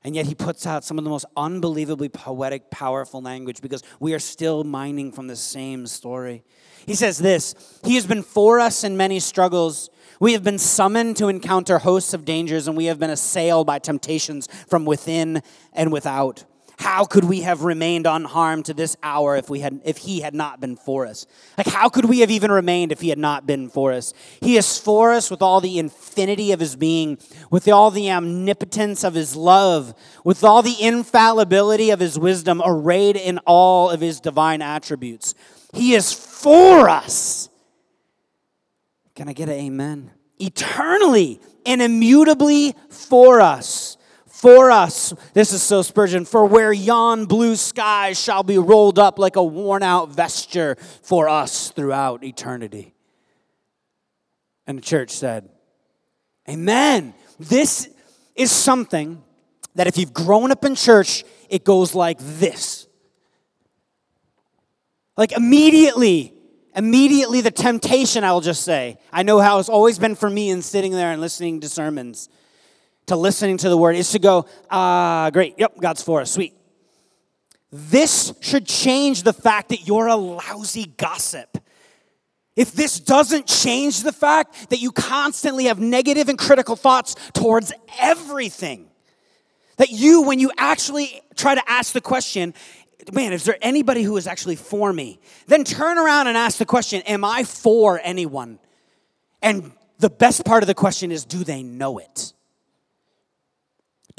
And 0.03 0.15
yet 0.15 0.25
he 0.25 0.35
puts 0.35 0.65
out 0.65 0.83
some 0.83 0.97
of 0.97 1.03
the 1.03 1.09
most 1.09 1.25
unbelievably 1.37 2.09
poetic, 2.09 2.71
powerful 2.71 3.21
language 3.21 3.61
because 3.61 3.83
we 3.99 4.13
are 4.13 4.19
still 4.19 4.63
mining 4.63 5.11
from 5.11 5.27
the 5.27 5.35
same 5.35 5.85
story. 5.85 6.43
He 6.85 6.95
says 6.95 7.19
this 7.19 7.79
He 7.85 7.95
has 7.95 8.05
been 8.05 8.23
for 8.23 8.59
us 8.59 8.83
in 8.83 8.97
many 8.97 9.19
struggles. 9.19 9.89
We 10.19 10.33
have 10.33 10.43
been 10.43 10.57
summoned 10.57 11.17
to 11.17 11.29
encounter 11.29 11.79
hosts 11.79 12.13
of 12.13 12.25
dangers, 12.25 12.67
and 12.67 12.75
we 12.75 12.85
have 12.85 12.99
been 12.99 13.09
assailed 13.09 13.65
by 13.65 13.79
temptations 13.79 14.47
from 14.67 14.85
within 14.85 15.41
and 15.71 15.91
without. 15.91 16.45
How 16.81 17.05
could 17.05 17.25
we 17.25 17.41
have 17.41 17.61
remained 17.61 18.07
unharmed 18.07 18.65
to 18.65 18.73
this 18.73 18.97
hour 19.03 19.35
if, 19.35 19.51
we 19.51 19.59
had, 19.59 19.81
if 19.85 19.97
he 19.97 20.21
had 20.21 20.33
not 20.33 20.59
been 20.59 20.75
for 20.75 21.05
us? 21.05 21.27
Like, 21.55 21.67
how 21.67 21.89
could 21.89 22.05
we 22.05 22.21
have 22.21 22.31
even 22.31 22.51
remained 22.51 22.91
if 22.91 23.01
he 23.01 23.09
had 23.09 23.19
not 23.19 23.45
been 23.45 23.69
for 23.69 23.93
us? 23.93 24.15
He 24.41 24.57
is 24.57 24.79
for 24.79 25.11
us 25.11 25.29
with 25.29 25.43
all 25.43 25.61
the 25.61 25.77
infinity 25.77 26.51
of 26.51 26.59
his 26.59 26.75
being, 26.75 27.19
with 27.51 27.67
all 27.67 27.91
the 27.91 28.09
omnipotence 28.09 29.03
of 29.03 29.13
his 29.13 29.35
love, 29.35 29.93
with 30.25 30.43
all 30.43 30.63
the 30.63 30.75
infallibility 30.81 31.91
of 31.91 31.99
his 31.99 32.17
wisdom, 32.17 32.63
arrayed 32.65 33.15
in 33.15 33.37
all 33.45 33.91
of 33.91 34.01
his 34.01 34.19
divine 34.19 34.63
attributes. 34.63 35.35
He 35.75 35.93
is 35.93 36.11
for 36.11 36.89
us. 36.89 37.49
Can 39.13 39.29
I 39.29 39.33
get 39.33 39.49
an 39.49 39.55
amen? 39.55 40.09
Eternally 40.39 41.39
and 41.63 41.79
immutably 41.79 42.73
for 42.89 43.39
us 43.39 43.97
for 44.41 44.71
us, 44.71 45.13
this 45.35 45.53
is 45.53 45.61
so 45.61 45.83
Spurgeon, 45.83 46.25
for 46.25 46.47
where 46.47 46.73
yon 46.73 47.25
blue 47.25 47.55
sky 47.55 48.13
shall 48.13 48.41
be 48.41 48.57
rolled 48.57 48.97
up 48.97 49.19
like 49.19 49.35
a 49.35 49.43
worn 49.43 49.83
out 49.83 50.09
vesture 50.09 50.77
for 51.03 51.29
us 51.29 51.69
throughout 51.69 52.23
eternity. 52.23 52.95
And 54.65 54.79
the 54.79 54.81
church 54.81 55.11
said, 55.11 55.47
Amen. 56.49 57.13
This 57.39 57.87
is 58.33 58.51
something 58.51 59.23
that 59.75 59.85
if 59.85 59.95
you've 59.99 60.11
grown 60.11 60.49
up 60.49 60.65
in 60.65 60.73
church, 60.73 61.23
it 61.47 61.63
goes 61.63 61.93
like 61.93 62.17
this. 62.19 62.87
Like 65.17 65.33
immediately, 65.33 66.33
immediately 66.75 67.41
the 67.41 67.51
temptation, 67.51 68.23
I'll 68.23 68.41
just 68.41 68.63
say. 68.63 68.97
I 69.13 69.21
know 69.21 69.37
how 69.37 69.59
it's 69.59 69.69
always 69.69 69.99
been 69.99 70.15
for 70.15 70.31
me 70.31 70.49
in 70.49 70.63
sitting 70.63 70.93
there 70.93 71.11
and 71.11 71.21
listening 71.21 71.59
to 71.59 71.69
sermons 71.69 72.27
to 73.11 73.17
listening 73.17 73.57
to 73.57 73.67
the 73.67 73.77
word 73.77 73.97
is 73.97 74.09
to 74.11 74.19
go, 74.19 74.45
ah, 74.69 75.29
great, 75.33 75.55
yep, 75.57 75.73
God's 75.79 76.01
for 76.01 76.21
us, 76.21 76.31
sweet. 76.31 76.53
This 77.71 78.33
should 78.39 78.65
change 78.65 79.23
the 79.23 79.33
fact 79.33 79.69
that 79.69 79.85
you're 79.85 80.07
a 80.07 80.15
lousy 80.15 80.93
gossip. 80.97 81.57
If 82.55 82.71
this 82.71 83.01
doesn't 83.01 83.47
change 83.47 84.03
the 84.03 84.13
fact 84.13 84.69
that 84.69 84.79
you 84.79 84.91
constantly 84.91 85.65
have 85.65 85.77
negative 85.77 86.29
and 86.29 86.37
critical 86.37 86.77
thoughts 86.77 87.15
towards 87.33 87.73
everything, 87.99 88.89
that 89.75 89.89
you, 89.89 90.21
when 90.21 90.39
you 90.39 90.51
actually 90.57 91.21
try 91.35 91.55
to 91.55 91.63
ask 91.69 91.91
the 91.91 92.01
question, 92.01 92.53
man, 93.11 93.33
is 93.33 93.43
there 93.43 93.57
anybody 93.61 94.03
who 94.03 94.15
is 94.15 94.25
actually 94.25 94.55
for 94.55 94.93
me? 94.93 95.19
Then 95.47 95.65
turn 95.65 95.97
around 95.97 96.27
and 96.27 96.37
ask 96.37 96.57
the 96.57 96.65
question, 96.65 97.01
am 97.01 97.25
I 97.25 97.43
for 97.43 97.99
anyone? 98.03 98.57
And 99.41 99.71
the 99.99 100.09
best 100.09 100.45
part 100.45 100.63
of 100.63 100.67
the 100.67 100.75
question 100.75 101.11
is, 101.11 101.25
do 101.25 101.43
they 101.43 101.61
know 101.61 101.97
it? 101.97 102.33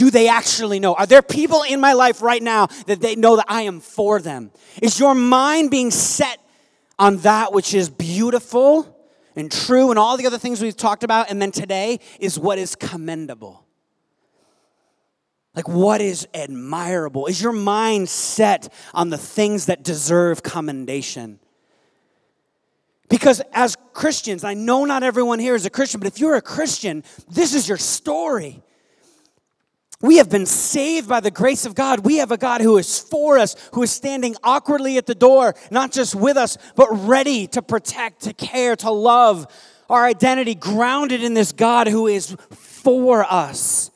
Do 0.02 0.10
they 0.10 0.26
actually 0.26 0.80
know? 0.80 0.94
Are 0.94 1.06
there 1.06 1.22
people 1.22 1.62
in 1.62 1.80
my 1.80 1.92
life 1.92 2.22
right 2.22 2.42
now 2.42 2.66
that 2.88 3.00
they 3.00 3.14
know 3.14 3.36
that 3.36 3.44
I 3.46 3.62
am 3.62 3.78
for 3.78 4.20
them? 4.20 4.50
Is 4.82 4.98
your 4.98 5.14
mind 5.14 5.70
being 5.70 5.92
set 5.92 6.40
on 6.98 7.18
that 7.18 7.52
which 7.52 7.72
is 7.72 7.88
beautiful 7.88 8.98
and 9.36 9.48
true 9.48 9.90
and 9.90 10.00
all 10.00 10.16
the 10.16 10.26
other 10.26 10.38
things 10.38 10.60
we've 10.60 10.76
talked 10.76 11.04
about? 11.04 11.30
And 11.30 11.40
then 11.40 11.52
today 11.52 12.00
is 12.18 12.36
what 12.36 12.58
is 12.58 12.74
commendable. 12.74 13.64
Like, 15.54 15.68
what 15.68 16.00
is 16.00 16.26
admirable? 16.34 17.26
Is 17.26 17.40
your 17.40 17.52
mind 17.52 18.08
set 18.08 18.72
on 18.92 19.10
the 19.10 19.18
things 19.18 19.66
that 19.66 19.84
deserve 19.84 20.42
commendation? 20.42 21.38
Because 23.08 23.40
as 23.52 23.76
Christians, 23.92 24.42
I 24.42 24.54
know 24.54 24.84
not 24.84 25.04
everyone 25.04 25.38
here 25.38 25.54
is 25.54 25.64
a 25.64 25.70
Christian, 25.70 26.00
but 26.00 26.08
if 26.08 26.18
you're 26.18 26.34
a 26.34 26.42
Christian, 26.42 27.04
this 27.30 27.54
is 27.54 27.68
your 27.68 27.78
story. 27.78 28.64
We 30.02 30.16
have 30.16 30.28
been 30.28 30.46
saved 30.46 31.08
by 31.08 31.20
the 31.20 31.30
grace 31.30 31.64
of 31.64 31.76
God. 31.76 32.00
We 32.00 32.16
have 32.16 32.32
a 32.32 32.36
God 32.36 32.60
who 32.60 32.76
is 32.76 32.98
for 32.98 33.38
us, 33.38 33.54
who 33.72 33.84
is 33.84 33.92
standing 33.92 34.34
awkwardly 34.42 34.98
at 34.98 35.06
the 35.06 35.14
door, 35.14 35.54
not 35.70 35.92
just 35.92 36.16
with 36.16 36.36
us, 36.36 36.58
but 36.74 36.88
ready 36.90 37.46
to 37.46 37.62
protect, 37.62 38.22
to 38.22 38.34
care, 38.34 38.74
to 38.76 38.90
love. 38.90 39.46
Our 39.88 40.04
identity 40.04 40.56
grounded 40.56 41.22
in 41.22 41.34
this 41.34 41.52
God 41.52 41.86
who 41.86 42.08
is 42.08 42.36
for 42.50 43.24
us. 43.24 43.92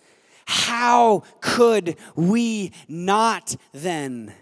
How 0.46 1.24
could 1.40 1.96
we 2.14 2.72
not 2.86 3.56
then? 3.72 4.32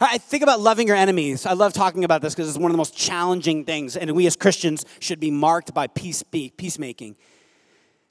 I 0.00 0.16
think 0.16 0.42
about 0.42 0.60
loving 0.60 0.86
your 0.86 0.96
enemies. 0.96 1.44
I 1.44 1.52
love 1.52 1.74
talking 1.74 2.04
about 2.04 2.22
this 2.22 2.34
because 2.34 2.48
it's 2.48 2.56
one 2.56 2.70
of 2.70 2.72
the 2.72 2.78
most 2.78 2.96
challenging 2.96 3.66
things, 3.66 3.98
and 3.98 4.12
we 4.12 4.26
as 4.26 4.36
Christians 4.36 4.86
should 5.00 5.20
be 5.20 5.30
marked 5.30 5.74
by 5.74 5.86
peace, 5.88 6.22
peacemaking. 6.22 7.16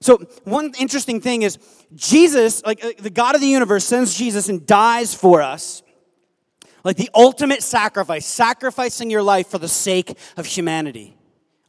So, 0.01 0.17
one 0.45 0.73
interesting 0.79 1.19
thing 1.19 1.41
is 1.41 1.57
Jesus, 1.93 2.63
like 2.65 2.83
uh, 2.83 2.91
the 2.99 3.09
God 3.09 3.35
of 3.35 3.41
the 3.41 3.47
universe, 3.47 3.85
sends 3.85 4.17
Jesus 4.17 4.47
and 4.47 4.65
dies 4.65 5.13
for 5.13 5.41
us. 5.41 5.83
Like 6.85 6.95
the 6.95 7.09
ultimate 7.13 7.61
sacrifice, 7.61 8.25
sacrificing 8.25 9.09
your 9.09 9.21
life 9.21 9.47
for 9.47 9.57
the 9.57 9.67
sake 9.67 10.17
of 10.37 10.45
humanity. 10.45 11.17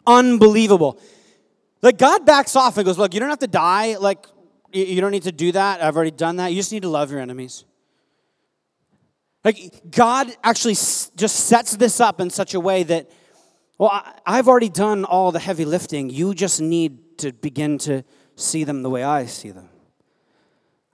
Unbelievable. 0.07 1.01
Like 1.83 1.99
God 1.99 2.25
backs 2.25 2.55
off 2.55 2.77
and 2.77 2.87
goes, 2.87 2.99
Look, 2.99 3.15
you 3.15 3.21
don't 3.21 3.31
have 3.31 3.41
to 3.41 3.49
die. 3.49 3.97
Like, 3.97 4.27
you 4.73 5.01
don't 5.01 5.11
need 5.11 5.25
to 5.25 5.33
do 5.33 5.51
that. 5.53 5.83
I've 5.83 5.97
already 5.97 6.13
done 6.13 6.37
that. 6.37 6.49
You 6.49 6.57
just 6.57 6.71
need 6.71 6.83
to 6.83 6.89
love 6.89 7.11
your 7.11 7.19
enemies. 7.19 7.65
Like, 9.45 9.91
God 9.91 10.29
actually 10.45 10.75
just 10.75 11.47
sets 11.47 11.77
this 11.77 11.99
up 11.99 12.21
in 12.21 12.31
such 12.31 12.55
a 12.55 12.61
way 12.61 12.83
that, 12.85 13.11
well, 13.79 14.05
I've 14.25 14.47
already 14.47 14.69
done 14.69 15.05
all 15.05 15.33
the 15.33 15.41
heavy 15.41 15.65
lifting. 15.65 16.11
You 16.11 16.35
just 16.35 16.61
need 16.61 17.19
to 17.19 17.33
begin 17.33 17.79
to 17.79 18.05
see 18.41 18.65
them 18.65 18.83
the 18.83 18.91
way 18.91 19.03
I 19.03 19.27
see 19.27 19.51
them. 19.51 19.69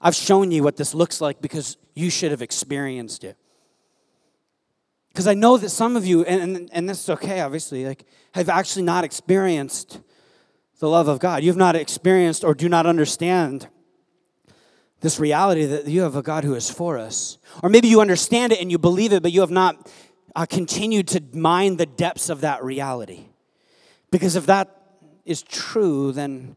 I've 0.01 0.15
shown 0.15 0.51
you 0.51 0.63
what 0.63 0.77
this 0.77 0.95
looks 0.95 1.21
like 1.21 1.41
because 1.41 1.77
you 1.95 2.11
should 2.11 2.31
have 2.31 2.43
experienced 2.43 3.25
it. 3.25 3.37
Because 5.09 5.27
I 5.27 5.35
know 5.35 5.57
that 5.57 5.71
some 5.71 5.97
of 5.97 6.05
you, 6.05 6.25
and, 6.25 6.57
and, 6.57 6.71
and 6.73 6.89
this 6.89 7.03
is 7.03 7.11
okay, 7.11 7.41
obviously, 7.41 7.87
like, 7.87 8.05
have 8.35 8.51
actually 8.51 8.83
not 8.83 9.03
experienced 9.03 10.01
the 10.79 10.89
love 10.89 11.09
of 11.09 11.21
God. 11.21 11.43
You've 11.43 11.57
not 11.57 11.75
experienced 11.75 12.45
or 12.45 12.55
do 12.55 12.69
not 12.69 12.85
understand 12.85 13.69
this 15.01 15.19
reality 15.19 15.65
that 15.65 15.87
you 15.87 16.03
have 16.03 16.17
a 16.17 16.23
God 16.23 16.45
who 16.45 16.55
is 16.55 16.69
for 16.69 16.99
us. 16.99 17.39
Or 17.63 17.71
maybe 17.71 17.89
you 17.89 18.01
understand 18.01 18.53
it 18.53 18.61
and 18.61 18.71
you 18.71 18.79
believe 18.79 19.13
it, 19.13 19.23
but 19.23 19.33
you 19.33 19.41
have 19.41 19.51
not 19.51 19.91
uh, 20.35 20.45
continued 20.45 21.09
to 21.09 21.23
mine 21.33 21.77
the 21.77 21.87
depths 21.87 22.29
of 22.29 22.43
that 22.43 22.63
reality. 22.63 23.27
Because 24.11 24.37
if 24.37 24.47
that 24.47 24.75
is 25.25 25.43
true, 25.43 26.13
then, 26.13 26.57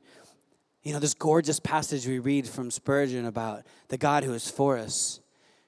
you 0.90 0.94
know, 0.94 1.00
this 1.00 1.14
gorgeous 1.14 1.60
passage 1.60 2.08
we 2.08 2.18
read 2.18 2.48
from 2.48 2.72
Spurgeon 2.72 3.28
about 3.28 3.64
the 3.90 3.98
God 4.00 4.24
who 4.24 4.34
is 4.34 4.50
for 4.50 4.76
us 4.76 5.20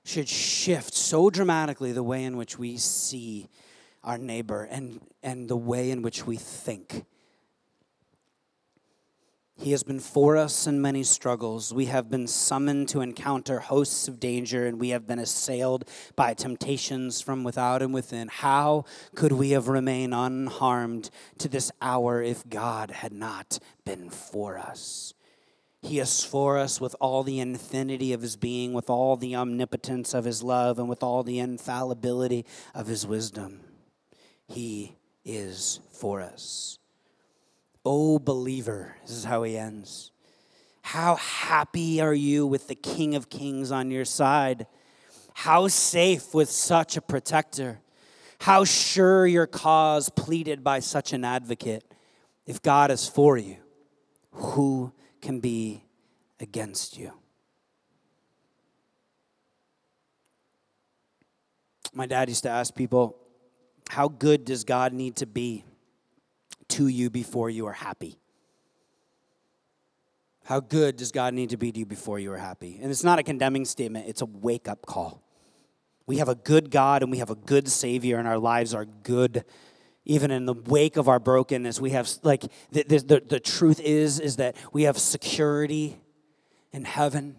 should 0.03 0.27
shift 0.27 0.95
so 0.95 1.29
dramatically 1.29 1.91
the 1.91 2.01
way 2.01 2.23
in 2.23 2.37
which 2.37 2.57
we 2.57 2.75
see 2.77 3.47
our 4.03 4.17
neighbor 4.17 4.63
and, 4.63 4.99
and 5.21 5.47
the 5.47 5.55
way 5.55 5.91
in 5.91 6.01
which 6.01 6.25
we 6.25 6.37
think. 6.37 7.05
He 9.61 9.73
has 9.73 9.83
been 9.83 9.99
for 9.99 10.37
us 10.37 10.65
in 10.65 10.81
many 10.81 11.03
struggles. 11.03 11.71
We 11.71 11.85
have 11.85 12.09
been 12.09 12.25
summoned 12.25 12.89
to 12.89 13.01
encounter 13.01 13.59
hosts 13.59 14.07
of 14.07 14.19
danger, 14.19 14.65
and 14.65 14.79
we 14.79 14.89
have 14.89 15.05
been 15.05 15.19
assailed 15.19 15.87
by 16.15 16.33
temptations 16.33 17.21
from 17.21 17.43
without 17.43 17.83
and 17.83 17.93
within. 17.93 18.27
How 18.27 18.85
could 19.13 19.31
we 19.31 19.51
have 19.51 19.67
remained 19.67 20.15
unharmed 20.15 21.11
to 21.37 21.47
this 21.47 21.71
hour 21.79 22.23
if 22.23 22.49
God 22.49 22.89
had 22.89 23.13
not 23.13 23.59
been 23.85 24.09
for 24.09 24.57
us? 24.57 25.13
He 25.83 25.99
is 25.99 26.23
for 26.23 26.57
us 26.57 26.81
with 26.81 26.95
all 26.99 27.21
the 27.21 27.39
infinity 27.39 28.13
of 28.13 28.23
his 28.23 28.37
being, 28.37 28.73
with 28.73 28.89
all 28.89 29.15
the 29.15 29.35
omnipotence 29.35 30.15
of 30.15 30.25
his 30.25 30.41
love, 30.41 30.79
and 30.79 30.89
with 30.89 31.03
all 31.03 31.21
the 31.21 31.37
infallibility 31.37 32.47
of 32.73 32.87
his 32.87 33.05
wisdom. 33.05 33.59
He 34.47 34.97
is 35.23 35.81
for 35.91 36.19
us. 36.19 36.79
O 37.83 38.19
believer, 38.19 38.95
this 39.01 39.11
is 39.11 39.23
how 39.23 39.43
he 39.43 39.57
ends. 39.57 40.11
How 40.83 41.15
happy 41.15 42.01
are 42.01 42.13
you 42.13 42.45
with 42.45 42.67
the 42.67 42.75
King 42.75 43.15
of 43.15 43.29
Kings 43.29 43.71
on 43.71 43.91
your 43.91 44.05
side? 44.05 44.67
How 45.33 45.67
safe 45.67 46.33
with 46.33 46.49
such 46.49 46.97
a 46.97 47.01
protector? 47.01 47.79
How 48.39 48.65
sure 48.65 49.25
your 49.25 49.47
cause 49.47 50.09
pleaded 50.09 50.63
by 50.63 50.79
such 50.79 51.13
an 51.13 51.23
advocate? 51.23 51.83
If 52.45 52.61
God 52.61 52.91
is 52.91 53.07
for 53.07 53.37
you, 53.37 53.57
who 54.31 54.91
can 55.21 55.39
be 55.39 55.83
against 56.39 56.97
you. 56.97 57.13
My 61.93 62.05
dad 62.05 62.29
used 62.29 62.43
to 62.43 62.49
ask 62.49 62.73
people, 62.73 63.17
How 63.89 64.07
good 64.07 64.45
does 64.45 64.63
God 64.63 64.93
need 64.93 65.17
to 65.17 65.25
be 65.25 65.65
to 66.71 66.87
you 66.87 67.09
before 67.09 67.49
you 67.49 67.67
are 67.67 67.73
happy? 67.73 68.19
How 70.45 70.59
good 70.59 70.97
does 70.97 71.11
God 71.11 71.33
need 71.33 71.51
to 71.51 71.57
be 71.57 71.71
to 71.71 71.79
you 71.79 71.85
before 71.85 72.19
you 72.19 72.31
are 72.31 72.37
happy? 72.37 72.79
And 72.81 72.91
it's 72.91 73.03
not 73.03 73.19
a 73.19 73.23
condemning 73.23 73.65
statement, 73.65 74.07
it's 74.07 74.21
a 74.21 74.25
wake 74.25 74.67
up 74.67 74.85
call. 74.85 75.23
We 76.07 76.17
have 76.17 76.29
a 76.29 76.35
good 76.35 76.71
God 76.71 77.03
and 77.03 77.11
we 77.11 77.19
have 77.19 77.29
a 77.29 77.35
good 77.35 77.69
Savior, 77.69 78.17
and 78.17 78.27
our 78.27 78.39
lives 78.39 78.73
are 78.73 78.85
good 78.85 79.45
even 80.05 80.31
in 80.31 80.45
the 80.45 80.53
wake 80.53 80.97
of 80.97 81.07
our 81.07 81.19
brokenness 81.19 81.79
we 81.79 81.91
have 81.91 82.09
like 82.23 82.41
the, 82.71 82.83
the, 82.83 83.21
the, 83.27 83.39
truth 83.39 83.79
is 83.79 84.19
is 84.19 84.37
that 84.37 84.55
we 84.73 84.83
have 84.83 84.97
security 84.97 86.01
in 86.71 86.85
heaven 86.85 87.35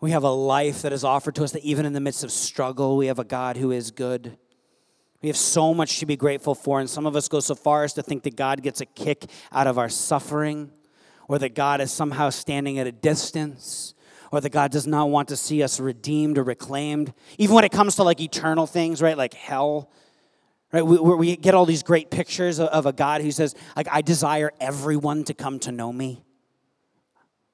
we 0.00 0.10
have 0.10 0.22
a 0.22 0.30
life 0.30 0.82
that 0.82 0.92
is 0.92 1.04
offered 1.04 1.34
to 1.34 1.44
us 1.44 1.52
that 1.52 1.62
even 1.62 1.84
in 1.84 1.92
the 1.92 2.00
midst 2.00 2.24
of 2.24 2.30
struggle 2.30 2.96
we 2.96 3.06
have 3.06 3.18
a 3.18 3.24
god 3.24 3.56
who 3.56 3.70
is 3.70 3.90
good 3.90 4.38
we 5.26 5.30
have 5.30 5.36
so 5.36 5.74
much 5.74 5.98
to 5.98 6.06
be 6.06 6.14
grateful 6.14 6.54
for 6.54 6.78
and 6.78 6.88
some 6.88 7.04
of 7.04 7.16
us 7.16 7.26
go 7.26 7.40
so 7.40 7.56
far 7.56 7.82
as 7.82 7.92
to 7.92 8.00
think 8.00 8.22
that 8.22 8.36
god 8.36 8.62
gets 8.62 8.80
a 8.80 8.86
kick 8.86 9.24
out 9.50 9.66
of 9.66 9.76
our 9.76 9.88
suffering 9.88 10.70
or 11.26 11.36
that 11.36 11.52
god 11.52 11.80
is 11.80 11.90
somehow 11.90 12.30
standing 12.30 12.78
at 12.78 12.86
a 12.86 12.92
distance 12.92 13.92
or 14.30 14.40
that 14.40 14.50
god 14.50 14.70
does 14.70 14.86
not 14.86 15.10
want 15.10 15.26
to 15.26 15.34
see 15.34 15.64
us 15.64 15.80
redeemed 15.80 16.38
or 16.38 16.44
reclaimed 16.44 17.12
even 17.38 17.56
when 17.56 17.64
it 17.64 17.72
comes 17.72 17.96
to 17.96 18.04
like 18.04 18.20
eternal 18.20 18.68
things 18.68 19.02
right 19.02 19.18
like 19.18 19.34
hell 19.34 19.90
Right? 20.72 20.82
We, 20.82 20.98
we 20.98 21.36
get 21.36 21.54
all 21.54 21.64
these 21.64 21.84
great 21.84 22.10
pictures 22.10 22.58
of, 22.58 22.68
of 22.68 22.86
a 22.86 22.92
God 22.92 23.22
who 23.22 23.30
says, 23.30 23.54
like, 23.76 23.86
I 23.88 24.02
desire 24.02 24.50
everyone 24.60 25.22
to 25.24 25.32
come 25.32 25.60
to 25.60 25.72
know 25.72 25.92
me. 25.92 26.25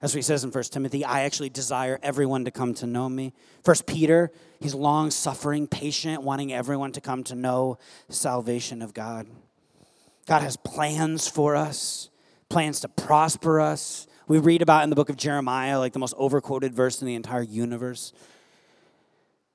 That's 0.03 0.15
what 0.15 0.19
he 0.19 0.23
says 0.23 0.43
in 0.43 0.51
1 0.51 0.65
Timothy. 0.65 1.05
I 1.05 1.21
actually 1.21 1.49
desire 1.49 1.97
everyone 2.03 2.45
to 2.47 2.51
come 2.51 2.75
to 2.75 2.89
know 2.89 3.09
me. 3.09 3.33
First 3.63 3.87
Peter, 3.87 4.33
he's 4.59 4.75
long 4.75 5.13
suffering, 5.13 5.69
patient, 5.69 6.25
wanting 6.25 6.53
everyone 6.53 6.91
to 6.93 7.01
come 7.01 7.23
to 7.23 7.37
know 7.37 7.79
salvation 8.09 8.83
of 8.83 8.95
God. 8.95 9.29
God 10.27 10.43
has 10.43 10.57
plans 10.57 11.29
for 11.29 11.55
us, 11.55 12.11
plans 12.49 12.81
to 12.81 12.89
prosper 12.89 13.61
us. 13.61 14.09
We 14.27 14.41
read 14.41 14.61
about 14.61 14.83
in 14.83 14.91
the 14.91 14.97
book 14.97 15.09
of 15.09 15.17
Jeremiah, 15.17 15.79
like 15.79 15.93
the 15.93 16.01
most 16.01 16.15
overquoted 16.17 16.75
verse 16.75 17.01
in 17.01 17.07
the 17.07 17.15
entire 17.15 17.43
universe. 17.43 18.13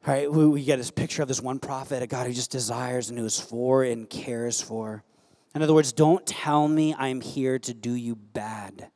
Right? 0.06 0.32
We, 0.32 0.48
we 0.48 0.64
get 0.64 0.78
this 0.78 0.92
picture 0.92 1.22
of 1.22 1.28
this 1.28 1.42
one 1.42 1.60
prophet, 1.60 2.02
a 2.02 2.08
God 2.08 2.26
who 2.26 2.32
just 2.32 2.52
desires 2.52 3.10
and 3.10 3.20
who 3.20 3.26
is 3.26 3.38
for 3.38 3.84
and 3.84 4.10
cares 4.10 4.62
for. 4.62 5.04
In 5.54 5.62
other 5.62 5.74
words, 5.74 5.92
don't 5.92 6.26
tell 6.26 6.70
me 6.70 6.96
I'm 6.98 7.20
here 7.20 7.60
to 7.60 7.74
do 7.74 7.94
you 7.94 8.16
bad. 8.16 8.92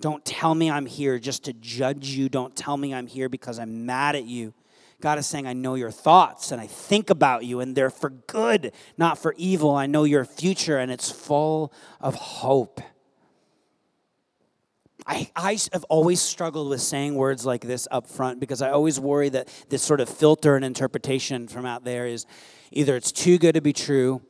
Don't 0.00 0.24
tell 0.24 0.54
me 0.54 0.70
I'm 0.70 0.86
here 0.86 1.18
just 1.18 1.44
to 1.44 1.52
judge 1.52 2.08
you. 2.10 2.28
Don't 2.28 2.54
tell 2.54 2.76
me 2.76 2.92
I'm 2.92 3.06
here 3.06 3.28
because 3.28 3.58
I'm 3.58 3.86
mad 3.86 4.14
at 4.14 4.24
you. 4.24 4.52
God 5.00 5.18
is 5.18 5.26
saying, 5.26 5.46
I 5.46 5.52
know 5.52 5.74
your 5.74 5.90
thoughts 5.90 6.52
and 6.52 6.60
I 6.60 6.66
think 6.66 7.10
about 7.10 7.44
you, 7.44 7.60
and 7.60 7.76
they're 7.76 7.90
for 7.90 8.10
good, 8.10 8.72
not 8.96 9.18
for 9.18 9.34
evil. 9.36 9.74
I 9.74 9.86
know 9.86 10.04
your 10.04 10.24
future, 10.24 10.78
and 10.78 10.90
it's 10.90 11.10
full 11.10 11.72
of 12.00 12.14
hope. 12.14 12.80
I, 15.06 15.30
I 15.36 15.58
have 15.72 15.84
always 15.84 16.20
struggled 16.20 16.68
with 16.68 16.80
saying 16.80 17.14
words 17.14 17.46
like 17.46 17.60
this 17.60 17.86
up 17.90 18.08
front 18.08 18.40
because 18.40 18.60
I 18.60 18.70
always 18.70 18.98
worry 18.98 19.28
that 19.28 19.48
this 19.68 19.82
sort 19.82 20.00
of 20.00 20.08
filter 20.08 20.56
and 20.56 20.64
interpretation 20.64 21.46
from 21.46 21.64
out 21.64 21.84
there 21.84 22.06
is 22.06 22.26
either 22.72 22.96
it's 22.96 23.12
too 23.12 23.38
good 23.38 23.54
to 23.54 23.60
be 23.60 23.72
true, 23.72 24.20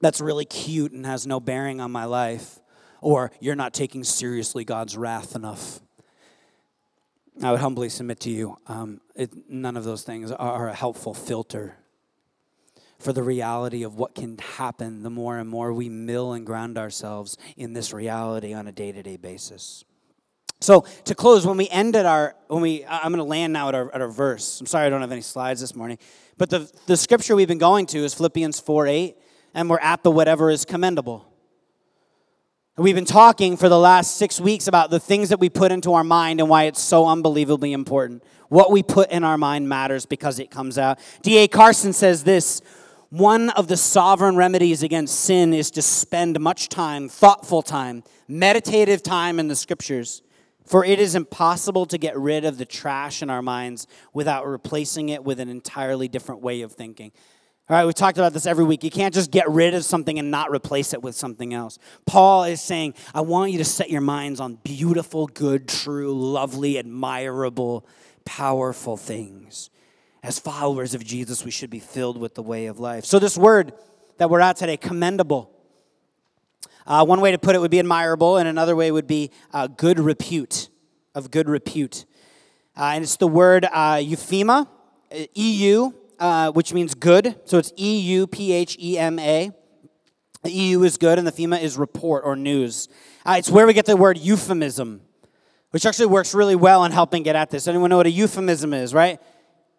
that's 0.00 0.20
really 0.20 0.44
cute 0.44 0.92
and 0.92 1.04
has 1.06 1.26
no 1.26 1.40
bearing 1.40 1.80
on 1.80 1.90
my 1.90 2.04
life, 2.04 2.60
or 3.00 3.30
you're 3.40 3.54
not 3.54 3.72
taking 3.72 4.04
seriously 4.04 4.64
God's 4.64 4.96
wrath 4.96 5.34
enough. 5.34 5.80
I 7.42 7.50
would 7.50 7.60
humbly 7.60 7.88
submit 7.90 8.20
to 8.20 8.30
you, 8.30 8.56
um, 8.66 9.00
it, 9.14 9.30
none 9.48 9.76
of 9.76 9.84
those 9.84 10.02
things 10.02 10.32
are 10.32 10.68
a 10.68 10.74
helpful 10.74 11.12
filter 11.12 11.76
for 12.98 13.12
the 13.12 13.22
reality 13.22 13.82
of 13.82 13.96
what 13.96 14.14
can 14.14 14.38
happen 14.38 15.02
the 15.02 15.10
more 15.10 15.38
and 15.38 15.48
more 15.48 15.72
we 15.72 15.88
mill 15.88 16.32
and 16.32 16.46
ground 16.46 16.78
ourselves 16.78 17.36
in 17.56 17.74
this 17.74 17.92
reality 17.92 18.54
on 18.54 18.66
a 18.66 18.72
day 18.72 18.90
to 18.90 19.02
day 19.02 19.16
basis. 19.16 19.84
So 20.60 20.86
to 21.04 21.14
close, 21.14 21.46
when 21.46 21.58
we 21.58 21.68
end 21.68 21.96
at 21.96 22.06
our, 22.06 22.34
when 22.48 22.62
we, 22.62 22.86
I'm 22.86 23.12
going 23.12 23.18
to 23.18 23.24
land 23.24 23.52
now 23.52 23.68
at 23.68 23.74
our, 23.74 23.94
at 23.94 24.00
our 24.00 24.08
verse. 24.08 24.58
I'm 24.60 24.66
sorry 24.66 24.86
I 24.86 24.88
don't 24.88 25.02
have 25.02 25.12
any 25.12 25.20
slides 25.20 25.60
this 25.60 25.74
morning, 25.74 25.98
but 26.38 26.48
the, 26.48 26.70
the 26.86 26.96
scripture 26.96 27.36
we've 27.36 27.48
been 27.48 27.58
going 27.58 27.84
to 27.86 27.98
is 27.98 28.14
Philippians 28.14 28.60
4 28.60 28.86
8, 28.86 29.16
and 29.52 29.68
we're 29.68 29.78
at 29.80 30.02
the 30.02 30.10
whatever 30.10 30.50
is 30.50 30.64
commendable. 30.64 31.30
We've 32.78 32.94
been 32.94 33.06
talking 33.06 33.56
for 33.56 33.70
the 33.70 33.78
last 33.78 34.18
six 34.18 34.38
weeks 34.38 34.66
about 34.68 34.90
the 34.90 35.00
things 35.00 35.30
that 35.30 35.40
we 35.40 35.48
put 35.48 35.72
into 35.72 35.94
our 35.94 36.04
mind 36.04 36.40
and 36.40 36.50
why 36.50 36.64
it's 36.64 36.82
so 36.82 37.06
unbelievably 37.06 37.72
important. 37.72 38.22
What 38.50 38.70
we 38.70 38.82
put 38.82 39.10
in 39.10 39.24
our 39.24 39.38
mind 39.38 39.66
matters 39.66 40.04
because 40.04 40.38
it 40.38 40.50
comes 40.50 40.76
out. 40.76 40.98
D.A. 41.22 41.48
Carson 41.48 41.94
says 41.94 42.22
this 42.22 42.60
one 43.08 43.48
of 43.48 43.68
the 43.68 43.78
sovereign 43.78 44.36
remedies 44.36 44.82
against 44.82 45.20
sin 45.20 45.54
is 45.54 45.70
to 45.70 45.80
spend 45.80 46.38
much 46.38 46.68
time, 46.68 47.08
thoughtful 47.08 47.62
time, 47.62 48.04
meditative 48.28 49.02
time 49.02 49.40
in 49.40 49.48
the 49.48 49.56
scriptures. 49.56 50.20
For 50.66 50.84
it 50.84 51.00
is 51.00 51.14
impossible 51.14 51.86
to 51.86 51.96
get 51.96 52.14
rid 52.18 52.44
of 52.44 52.58
the 52.58 52.66
trash 52.66 53.22
in 53.22 53.30
our 53.30 53.40
minds 53.40 53.86
without 54.12 54.46
replacing 54.46 55.08
it 55.08 55.24
with 55.24 55.40
an 55.40 55.48
entirely 55.48 56.08
different 56.08 56.42
way 56.42 56.60
of 56.60 56.72
thinking. 56.72 57.12
All 57.68 57.76
right, 57.76 57.84
we 57.84 57.92
talked 57.92 58.16
about 58.16 58.32
this 58.32 58.46
every 58.46 58.64
week. 58.64 58.84
You 58.84 58.92
can't 58.92 59.12
just 59.12 59.32
get 59.32 59.50
rid 59.50 59.74
of 59.74 59.84
something 59.84 60.20
and 60.20 60.30
not 60.30 60.52
replace 60.52 60.92
it 60.92 61.02
with 61.02 61.16
something 61.16 61.52
else. 61.52 61.80
Paul 62.04 62.44
is 62.44 62.60
saying, 62.60 62.94
I 63.12 63.22
want 63.22 63.50
you 63.50 63.58
to 63.58 63.64
set 63.64 63.90
your 63.90 64.02
minds 64.02 64.38
on 64.38 64.54
beautiful, 64.62 65.26
good, 65.26 65.66
true, 65.66 66.14
lovely, 66.14 66.78
admirable, 66.78 67.84
powerful 68.24 68.96
things. 68.96 69.70
As 70.22 70.38
followers 70.38 70.94
of 70.94 71.04
Jesus, 71.04 71.44
we 71.44 71.50
should 71.50 71.70
be 71.70 71.80
filled 71.80 72.18
with 72.18 72.36
the 72.36 72.42
way 72.42 72.66
of 72.66 72.78
life. 72.78 73.04
So, 73.04 73.18
this 73.18 73.36
word 73.36 73.72
that 74.18 74.30
we're 74.30 74.40
at 74.40 74.54
today, 74.54 74.76
commendable, 74.76 75.50
uh, 76.86 77.04
one 77.04 77.20
way 77.20 77.32
to 77.32 77.38
put 77.38 77.56
it 77.56 77.58
would 77.58 77.72
be 77.72 77.80
admirable, 77.80 78.36
and 78.36 78.46
another 78.46 78.76
way 78.76 78.92
would 78.92 79.08
be 79.08 79.32
uh, 79.52 79.66
good 79.66 79.98
repute, 79.98 80.68
of 81.16 81.32
good 81.32 81.48
repute. 81.48 82.04
Uh, 82.76 82.92
and 82.94 83.02
it's 83.02 83.16
the 83.16 83.26
word 83.26 83.64
uh, 83.64 83.96
euphema, 83.96 84.68
EU, 85.34 85.90
uh, 86.18 86.50
which 86.52 86.72
means 86.72 86.94
good. 86.94 87.36
So 87.44 87.58
it's 87.58 87.72
E 87.76 87.98
U 87.98 88.26
P 88.26 88.52
H 88.52 88.76
E 88.80 88.98
M 88.98 89.18
A. 89.18 89.50
The 90.42 90.50
EU 90.52 90.82
is 90.84 90.96
good, 90.96 91.18
and 91.18 91.26
the 91.26 91.32
FEMA 91.32 91.60
is 91.60 91.76
report 91.76 92.22
or 92.24 92.36
news. 92.36 92.88
Uh, 93.24 93.34
it's 93.38 93.50
where 93.50 93.66
we 93.66 93.72
get 93.72 93.86
the 93.86 93.96
word 93.96 94.16
euphemism, 94.18 95.00
which 95.70 95.84
actually 95.84 96.06
works 96.06 96.34
really 96.34 96.54
well 96.54 96.84
in 96.84 96.92
helping 96.92 97.24
get 97.24 97.34
at 97.34 97.50
this. 97.50 97.66
Anyone 97.66 97.90
know 97.90 97.96
what 97.96 98.06
a 98.06 98.10
euphemism 98.10 98.72
is, 98.72 98.94
right? 98.94 99.20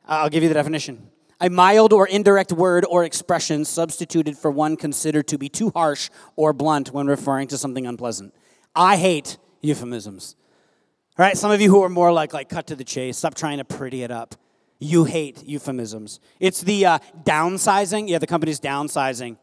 I'll 0.06 0.30
give 0.30 0.43
you 0.43 0.50
the 0.50 0.56
definition. 0.56 1.10
a 1.39 1.50
mild 1.50 1.93
or 1.93 2.08
indirect 2.08 2.52
word 2.52 2.86
or 2.89 3.04
expression 3.04 3.63
substituted 3.63 4.38
for 4.38 4.50
one 4.50 4.76
considered 4.76 5.28
to 5.28 5.38
be 5.38 5.50
too 5.50 5.69
harsh 5.69 6.10
or 6.36 6.52
blunt 6.52 6.91
when 6.91 7.08
referring 7.08 7.47
to 7.50 7.58
something 7.58 7.86
unpleasant. 7.86 8.34
I 8.76 8.97
hate 8.97 9.38
euphemisms. 9.62 10.36
All 11.17 11.26
right, 11.26 11.38
some 11.38 11.52
of 11.52 11.62
you 11.62 11.69
who 11.69 11.84
are 11.84 11.89
more 11.89 12.12
like 12.12 12.34
like 12.34 12.50
cut 12.50 12.67
to 12.67 12.76
the 12.76 12.84
chase, 12.84 13.17
stop 13.17 13.36
trying 13.36 13.58
to 13.58 13.65
pretty 13.65 14.04
it 14.04 14.12
up. 14.12 14.36
You 14.79 15.05
hate 15.05 15.43
euphemisms. 15.43 16.19
It's 16.39 16.61
the 16.61 16.85
uh, 16.85 16.99
downsizing. 17.23 18.09
Yeah, 18.09 18.19
the 18.19 18.27
company's 18.27 18.59
downsizing. 18.59 19.37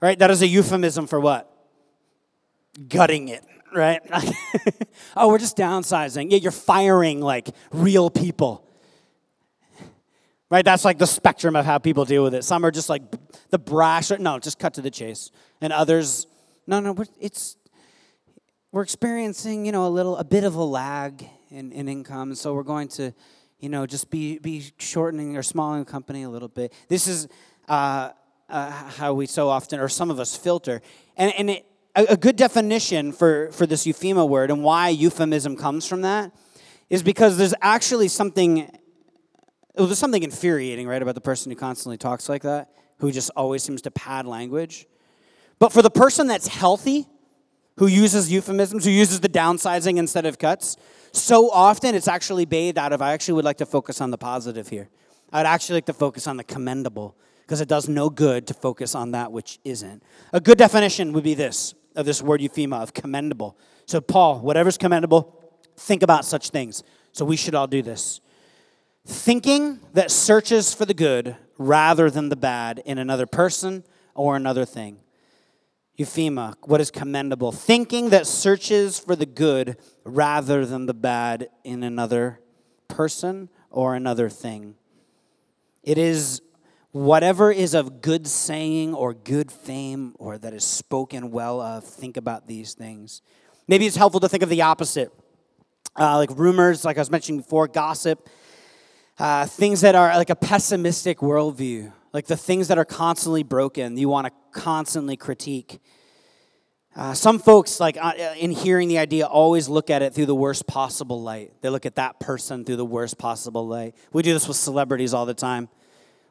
Right? 0.00 0.18
That 0.18 0.30
is 0.30 0.42
a 0.42 0.46
euphemism 0.46 1.06
for 1.06 1.20
what? 1.20 1.50
Gutting 2.88 3.28
it, 3.28 3.44
right? 3.74 4.00
oh, 5.16 5.28
we're 5.28 5.38
just 5.38 5.56
downsizing. 5.56 6.30
Yeah, 6.30 6.38
you're 6.38 6.52
firing 6.52 7.20
like 7.20 7.50
real 7.70 8.10
people. 8.10 8.66
Right? 10.50 10.64
That's 10.64 10.84
like 10.84 10.98
the 10.98 11.06
spectrum 11.06 11.54
of 11.54 11.64
how 11.64 11.78
people 11.78 12.04
deal 12.04 12.24
with 12.24 12.34
it. 12.34 12.44
Some 12.44 12.64
are 12.64 12.70
just 12.70 12.88
like 12.88 13.02
the 13.50 13.58
brash, 13.58 14.10
no, 14.10 14.38
just 14.38 14.58
cut 14.58 14.74
to 14.74 14.82
the 14.82 14.90
chase. 14.90 15.30
And 15.60 15.72
others, 15.72 16.26
no, 16.66 16.80
no, 16.80 16.96
it's 17.20 17.56
we're 18.72 18.82
experiencing, 18.82 19.66
you 19.66 19.72
know, 19.72 19.86
a 19.86 19.90
little 19.90 20.16
a 20.16 20.24
bit 20.24 20.44
of 20.44 20.54
a 20.54 20.62
lag 20.62 21.24
in, 21.50 21.72
in 21.72 21.88
income, 21.88 22.34
so 22.36 22.54
we're 22.54 22.62
going 22.62 22.86
to, 22.88 23.12
you 23.60 23.68
know, 23.68 23.86
just 23.86 24.10
be 24.10 24.38
be 24.38 24.64
shortening 24.78 25.36
or 25.36 25.42
smalling 25.42 25.80
the 25.80 25.90
company 25.90 26.22
a 26.22 26.30
little 26.30 26.48
bit. 26.48 26.72
This 26.88 27.06
is 27.06 27.28
uh, 27.68 28.10
uh, 28.48 28.70
how 28.70 29.14
we 29.14 29.26
so 29.26 29.48
often, 29.48 29.78
or 29.78 29.88
some 29.88 30.10
of 30.10 30.18
us, 30.18 30.36
filter. 30.36 30.82
And, 31.16 31.32
and 31.34 31.50
it, 31.50 31.66
a, 31.94 32.06
a 32.10 32.16
good 32.16 32.36
definition 32.36 33.12
for, 33.12 33.50
for 33.52 33.66
this 33.66 33.86
euphema 33.86 34.28
word 34.28 34.50
and 34.50 34.62
why 34.62 34.88
euphemism 34.88 35.56
comes 35.56 35.86
from 35.86 36.02
that 36.02 36.32
is 36.88 37.02
because 37.02 37.36
there's 37.36 37.54
actually 37.62 38.08
something 38.08 38.70
well, 39.76 39.86
there's 39.86 39.98
something 39.98 40.22
infuriating, 40.22 40.88
right, 40.88 41.00
about 41.00 41.14
the 41.14 41.20
person 41.20 41.50
who 41.50 41.56
constantly 41.56 41.96
talks 41.96 42.28
like 42.28 42.42
that, 42.42 42.70
who 42.98 43.12
just 43.12 43.30
always 43.36 43.62
seems 43.62 43.80
to 43.82 43.90
pad 43.90 44.26
language. 44.26 44.86
But 45.58 45.72
for 45.72 45.80
the 45.80 45.90
person 45.90 46.26
that's 46.26 46.48
healthy, 46.48 47.06
who 47.76 47.86
uses 47.86 48.30
euphemisms, 48.30 48.84
who 48.84 48.90
uses 48.90 49.20
the 49.20 49.28
downsizing 49.28 49.96
instead 49.96 50.26
of 50.26 50.38
cuts, 50.38 50.76
so 51.12 51.50
often 51.50 51.94
it's 51.94 52.08
actually 52.08 52.44
bathed 52.44 52.78
out 52.78 52.92
of, 52.92 53.02
I 53.02 53.12
actually 53.12 53.34
would 53.34 53.44
like 53.44 53.58
to 53.58 53.66
focus 53.66 54.00
on 54.00 54.10
the 54.10 54.18
positive 54.18 54.68
here. 54.68 54.88
I'd 55.32 55.46
actually 55.46 55.76
like 55.76 55.86
to 55.86 55.92
focus 55.92 56.26
on 56.26 56.36
the 56.36 56.44
commendable 56.44 57.16
because 57.42 57.60
it 57.60 57.68
does 57.68 57.88
no 57.88 58.10
good 58.10 58.46
to 58.48 58.54
focus 58.54 58.94
on 58.94 59.12
that 59.12 59.32
which 59.32 59.58
isn't. 59.64 60.02
A 60.32 60.40
good 60.40 60.58
definition 60.58 61.12
would 61.12 61.24
be 61.24 61.34
this 61.34 61.74
of 61.96 62.06
this 62.06 62.22
word 62.22 62.40
euphema, 62.40 62.82
of 62.82 62.94
commendable. 62.94 63.58
So, 63.86 64.00
Paul, 64.00 64.40
whatever's 64.40 64.78
commendable, 64.78 65.36
think 65.76 66.02
about 66.02 66.24
such 66.24 66.50
things. 66.50 66.82
So, 67.12 67.24
we 67.24 67.36
should 67.36 67.54
all 67.54 67.66
do 67.66 67.82
this. 67.82 68.20
Thinking 69.04 69.80
that 69.94 70.10
searches 70.10 70.72
for 70.72 70.84
the 70.84 70.94
good 70.94 71.36
rather 71.58 72.10
than 72.10 72.28
the 72.28 72.36
bad 72.36 72.82
in 72.84 72.98
another 72.98 73.26
person 73.26 73.84
or 74.14 74.36
another 74.36 74.64
thing. 74.64 75.00
Euphema, 75.98 76.54
what 76.62 76.80
is 76.80 76.90
commendable? 76.90 77.52
Thinking 77.52 78.10
that 78.10 78.26
searches 78.26 78.98
for 78.98 79.16
the 79.16 79.26
good 79.26 79.76
rather 80.14 80.66
than 80.66 80.86
the 80.86 80.94
bad 80.94 81.48
in 81.64 81.82
another 81.82 82.40
person 82.88 83.48
or 83.70 83.94
another 83.94 84.28
thing. 84.28 84.74
It 85.82 85.98
is 85.98 86.42
whatever 86.92 87.52
is 87.52 87.74
of 87.74 88.02
good 88.02 88.26
saying 88.26 88.94
or 88.94 89.14
good 89.14 89.50
fame 89.50 90.14
or 90.18 90.38
that 90.38 90.52
is 90.52 90.64
spoken 90.64 91.30
well 91.30 91.60
of, 91.60 91.84
think 91.84 92.16
about 92.16 92.46
these 92.46 92.74
things. 92.74 93.22
Maybe 93.68 93.86
it's 93.86 93.96
helpful 93.96 94.20
to 94.20 94.28
think 94.28 94.42
of 94.42 94.48
the 94.48 94.62
opposite. 94.62 95.12
Uh, 95.98 96.16
like 96.16 96.30
rumors, 96.36 96.84
like 96.84 96.96
I 96.96 97.00
was 97.00 97.10
mentioning 97.10 97.40
before, 97.40 97.68
gossip, 97.68 98.28
uh, 99.18 99.46
things 99.46 99.80
that 99.82 99.94
are 99.94 100.16
like 100.16 100.30
a 100.30 100.36
pessimistic 100.36 101.18
worldview, 101.18 101.92
like 102.12 102.26
the 102.26 102.36
things 102.36 102.68
that 102.68 102.78
are 102.78 102.84
constantly 102.84 103.42
broken, 103.42 103.96
you 103.96 104.08
want 104.08 104.26
to 104.26 104.32
constantly 104.58 105.16
critique. 105.16 105.80
Uh, 106.96 107.14
some 107.14 107.38
folks, 107.38 107.78
like 107.78 107.96
uh, 108.00 108.12
in 108.36 108.50
hearing 108.50 108.88
the 108.88 108.98
idea, 108.98 109.24
always 109.24 109.68
look 109.68 109.90
at 109.90 110.02
it 110.02 110.12
through 110.12 110.26
the 110.26 110.34
worst 110.34 110.66
possible 110.66 111.22
light. 111.22 111.52
They 111.60 111.68
look 111.68 111.86
at 111.86 111.94
that 111.94 112.18
person 112.18 112.64
through 112.64 112.76
the 112.76 112.84
worst 112.84 113.16
possible 113.16 113.66
light. 113.66 113.94
We 114.12 114.22
do 114.22 114.32
this 114.32 114.48
with 114.48 114.56
celebrities 114.56 115.14
all 115.14 115.24
the 115.24 115.34
time. 115.34 115.68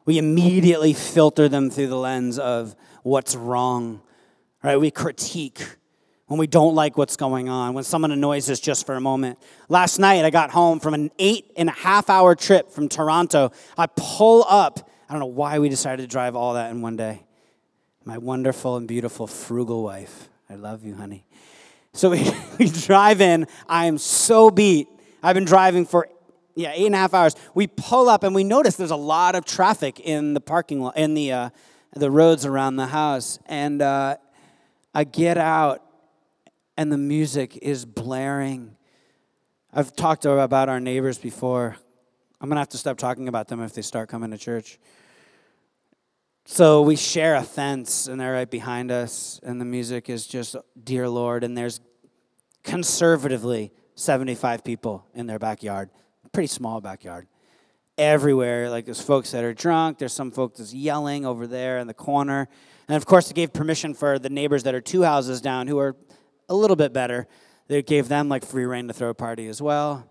We 0.04 0.18
immediately 0.18 0.92
filter 0.92 1.48
them 1.48 1.70
through 1.70 1.88
the 1.88 1.96
lens 1.96 2.38
of 2.38 2.74
what's 3.02 3.34
wrong, 3.34 4.02
right? 4.62 4.76
We 4.76 4.90
critique 4.90 5.60
when 6.26 6.38
we 6.38 6.46
don't 6.46 6.74
like 6.74 6.96
what's 6.96 7.16
going 7.16 7.48
on, 7.48 7.74
when 7.74 7.82
someone 7.82 8.12
annoys 8.12 8.48
us 8.50 8.60
just 8.60 8.86
for 8.86 8.94
a 8.94 9.00
moment. 9.00 9.38
Last 9.68 9.98
night, 9.98 10.24
I 10.24 10.30
got 10.30 10.50
home 10.50 10.78
from 10.78 10.94
an 10.94 11.10
eight 11.18 11.50
and 11.56 11.68
a 11.68 11.72
half 11.72 12.08
hour 12.10 12.34
trip 12.34 12.70
from 12.70 12.88
Toronto. 12.88 13.50
I 13.76 13.86
pull 13.96 14.44
up. 14.48 14.90
I 15.08 15.12
don't 15.12 15.20
know 15.20 15.26
why 15.26 15.58
we 15.58 15.68
decided 15.68 16.02
to 16.02 16.08
drive 16.08 16.36
all 16.36 16.54
that 16.54 16.70
in 16.70 16.82
one 16.82 16.96
day. 16.96 17.24
My 18.04 18.18
wonderful 18.18 18.76
and 18.76 18.86
beautiful 18.86 19.26
frugal 19.26 19.82
wife. 19.82 20.28
I 20.50 20.56
love 20.56 20.84
you, 20.84 20.96
honey. 20.96 21.24
So 21.92 22.10
we, 22.10 22.28
we 22.58 22.68
drive 22.68 23.20
in. 23.20 23.46
I 23.68 23.86
am 23.86 23.98
so 23.98 24.50
beat. 24.50 24.88
I've 25.22 25.34
been 25.34 25.44
driving 25.44 25.86
for 25.86 26.08
yeah 26.56 26.72
eight 26.74 26.86
and 26.86 26.94
a 26.94 26.98
half 26.98 27.14
hours. 27.14 27.36
We 27.54 27.68
pull 27.68 28.08
up 28.08 28.24
and 28.24 28.34
we 28.34 28.42
notice 28.42 28.74
there's 28.74 28.90
a 28.90 28.96
lot 28.96 29.36
of 29.36 29.44
traffic 29.44 30.00
in 30.00 30.34
the 30.34 30.40
parking 30.40 30.80
lot 30.80 30.96
in 30.96 31.14
the 31.14 31.32
uh, 31.32 31.50
the 31.94 32.10
roads 32.10 32.44
around 32.44 32.76
the 32.76 32.88
house. 32.88 33.38
And 33.46 33.80
uh, 33.80 34.16
I 34.92 35.04
get 35.04 35.38
out 35.38 35.84
and 36.76 36.90
the 36.90 36.98
music 36.98 37.56
is 37.58 37.84
blaring. 37.84 38.76
I've 39.72 39.94
talked 39.94 40.24
about 40.24 40.68
our 40.68 40.80
neighbors 40.80 41.18
before. 41.18 41.76
I'm 42.40 42.48
to 42.50 42.56
have 42.56 42.70
to 42.70 42.78
stop 42.78 42.98
talking 42.98 43.28
about 43.28 43.46
them 43.46 43.60
if 43.62 43.72
they 43.72 43.82
start 43.82 44.08
coming 44.08 44.32
to 44.32 44.38
church. 44.38 44.80
So 46.46 46.82
we 46.82 46.96
share 46.96 47.36
a 47.36 47.42
fence, 47.42 48.06
and 48.06 48.20
they're 48.20 48.32
right 48.32 48.50
behind 48.50 48.90
us, 48.90 49.40
and 49.42 49.60
the 49.60 49.64
music 49.64 50.08
is 50.08 50.26
just, 50.26 50.56
Dear 50.82 51.08
Lord, 51.08 51.44
and 51.44 51.56
there's 51.56 51.80
conservatively 52.64 53.72
75 53.94 54.64
people 54.64 55.06
in 55.14 55.26
their 55.26 55.38
backyard. 55.38 55.90
Pretty 56.32 56.48
small 56.48 56.80
backyard. 56.80 57.26
Everywhere, 57.98 58.70
like 58.70 58.86
there's 58.86 59.00
folks 59.00 59.30
that 59.32 59.44
are 59.44 59.52
drunk, 59.52 59.98
there's 59.98 60.12
some 60.12 60.30
folks 60.30 60.58
that's 60.58 60.72
yelling 60.72 61.26
over 61.26 61.46
there 61.46 61.78
in 61.78 61.86
the 61.86 61.94
corner. 61.94 62.48
And 62.88 62.96
of 62.96 63.04
course, 63.04 63.30
it 63.30 63.34
gave 63.34 63.52
permission 63.52 63.94
for 63.94 64.18
the 64.18 64.30
neighbors 64.30 64.62
that 64.62 64.74
are 64.74 64.80
two 64.80 65.02
houses 65.02 65.40
down 65.40 65.68
who 65.68 65.78
are 65.78 65.96
a 66.48 66.54
little 66.54 66.76
bit 66.76 66.92
better. 66.92 67.28
They 67.68 67.82
gave 67.82 68.08
them 68.08 68.28
like 68.28 68.44
free 68.44 68.64
reign 68.64 68.88
to 68.88 68.94
throw 68.94 69.10
a 69.10 69.14
party 69.14 69.46
as 69.46 69.60
well. 69.62 70.09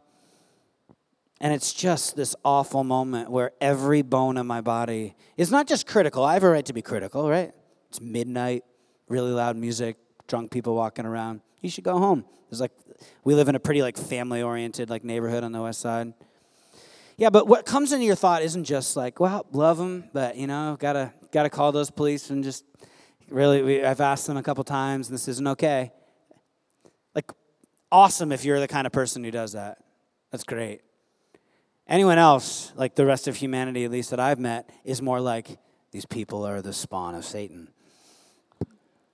And 1.42 1.54
it's 1.54 1.74
just 1.74 2.16
this 2.16 2.36
awful 2.44 2.84
moment 2.84 3.32
where 3.32 3.52
every 3.62 4.02
bone 4.02 4.38
in 4.38 4.46
my 4.46 4.60
body 4.62 5.16
is 5.38 5.52
not 5.52 5.68
just 5.68 5.88
critical. 5.88 6.24
I 6.24 6.34
have 6.34 6.44
a 6.44 6.50
right 6.50 6.66
to 6.66 6.74
be 6.74 6.82
critical, 6.82 7.30
right? 7.30 7.54
It's 7.90 8.02
midnight, 8.02 8.64
really 9.08 9.32
loud 9.32 9.56
music, 9.56 9.98
drunk 10.28 10.52
people 10.52 10.76
walking 10.76 11.06
around. 11.06 11.42
You 11.62 11.70
should 11.70 11.86
go 11.86 11.98
home. 11.98 12.26
There's 12.50 12.60
like 12.60 12.72
we 13.24 13.36
live 13.36 13.48
in 13.48 13.56
a 13.56 13.60
pretty 13.60 13.82
like 13.82 13.98
family 13.98 14.42
oriented 14.42 14.90
like 14.90 15.04
neighborhood 15.04 15.44
on 15.44 15.52
the 15.52 15.62
west 15.62 15.80
side. 15.80 16.14
Yeah, 17.18 17.30
but 17.30 17.48
what 17.48 17.66
comes 17.66 17.92
into 17.92 18.06
your 18.06 18.16
thought 18.16 18.44
isn't 18.44 18.64
just 18.64 18.96
like, 18.96 19.20
well, 19.20 19.46
love 19.52 19.78
them, 19.78 20.06
but 20.14 20.36
you 20.38 20.48
know, 20.48 20.78
gotta 20.80 21.14
gotta 21.32 21.50
call 21.50 21.72
those 21.72 21.90
police 21.90 22.30
and 22.30 22.44
just 22.44 22.66
really. 23.30 23.62
We, 23.62 23.84
I've 23.84 24.02
asked 24.02 24.28
them 24.28 24.38
a 24.38 24.44
couple 24.44 24.64
times, 24.64 25.10
and 25.10 25.16
this 25.16 25.28
isn't 25.28 25.48
okay. 25.48 25.92
Like, 27.14 27.32
awesome 27.92 28.32
if 28.32 28.46
you're 28.46 28.60
the 28.60 28.68
kind 28.68 28.88
of 28.88 28.94
person 28.94 29.24
who 29.24 29.32
does 29.32 29.54
that. 29.54 29.80
That's 30.32 30.44
great. 30.44 30.82
Anyone 31.90 32.20
else, 32.20 32.72
like 32.76 32.94
the 32.94 33.06
rest 33.06 33.28
of 33.28 33.36
humanity, 33.36 33.84
at 33.84 33.90
least 33.90 34.12
that 34.12 34.20
I've 34.20 34.38
met, 34.38 34.70
is 34.84 35.02
more 35.02 35.20
like, 35.20 35.58
these 35.92 36.06
people 36.06 36.46
are 36.46 36.62
the 36.62 36.72
spawn 36.72 37.16
of 37.16 37.26
Satan. 37.26 37.68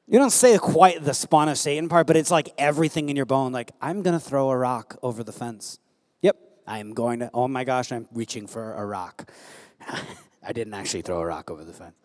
You 0.07 0.19
don't 0.19 0.31
say 0.31 0.57
quite 0.57 1.01
the 1.01 1.13
spawn 1.13 1.47
of 1.47 1.57
Satan 1.57 1.87
part, 1.87 2.05
but 2.05 2.17
it's 2.17 2.29
like 2.29 2.49
everything 2.57 3.07
in 3.07 3.15
your 3.15 3.25
bone. 3.25 3.53
Like, 3.53 3.71
I'm 3.81 4.03
going 4.03 4.13
to 4.13 4.19
throw 4.19 4.49
a 4.49 4.57
rock 4.57 4.97
over 5.01 5.23
the 5.23 5.31
fence. 5.31 5.79
Yep, 6.21 6.35
I'm 6.67 6.93
going 6.93 7.19
to. 7.19 7.31
Oh 7.33 7.47
my 7.47 7.63
gosh, 7.63 7.93
I'm 7.93 8.09
reaching 8.11 8.45
for 8.45 8.73
a 8.73 8.85
rock. 8.85 9.31
I 10.45 10.51
didn't 10.51 10.73
actually 10.73 11.01
throw 11.01 11.21
a 11.21 11.25
rock 11.25 11.49
over 11.49 11.63
the 11.63 11.73
fence. 11.73 11.95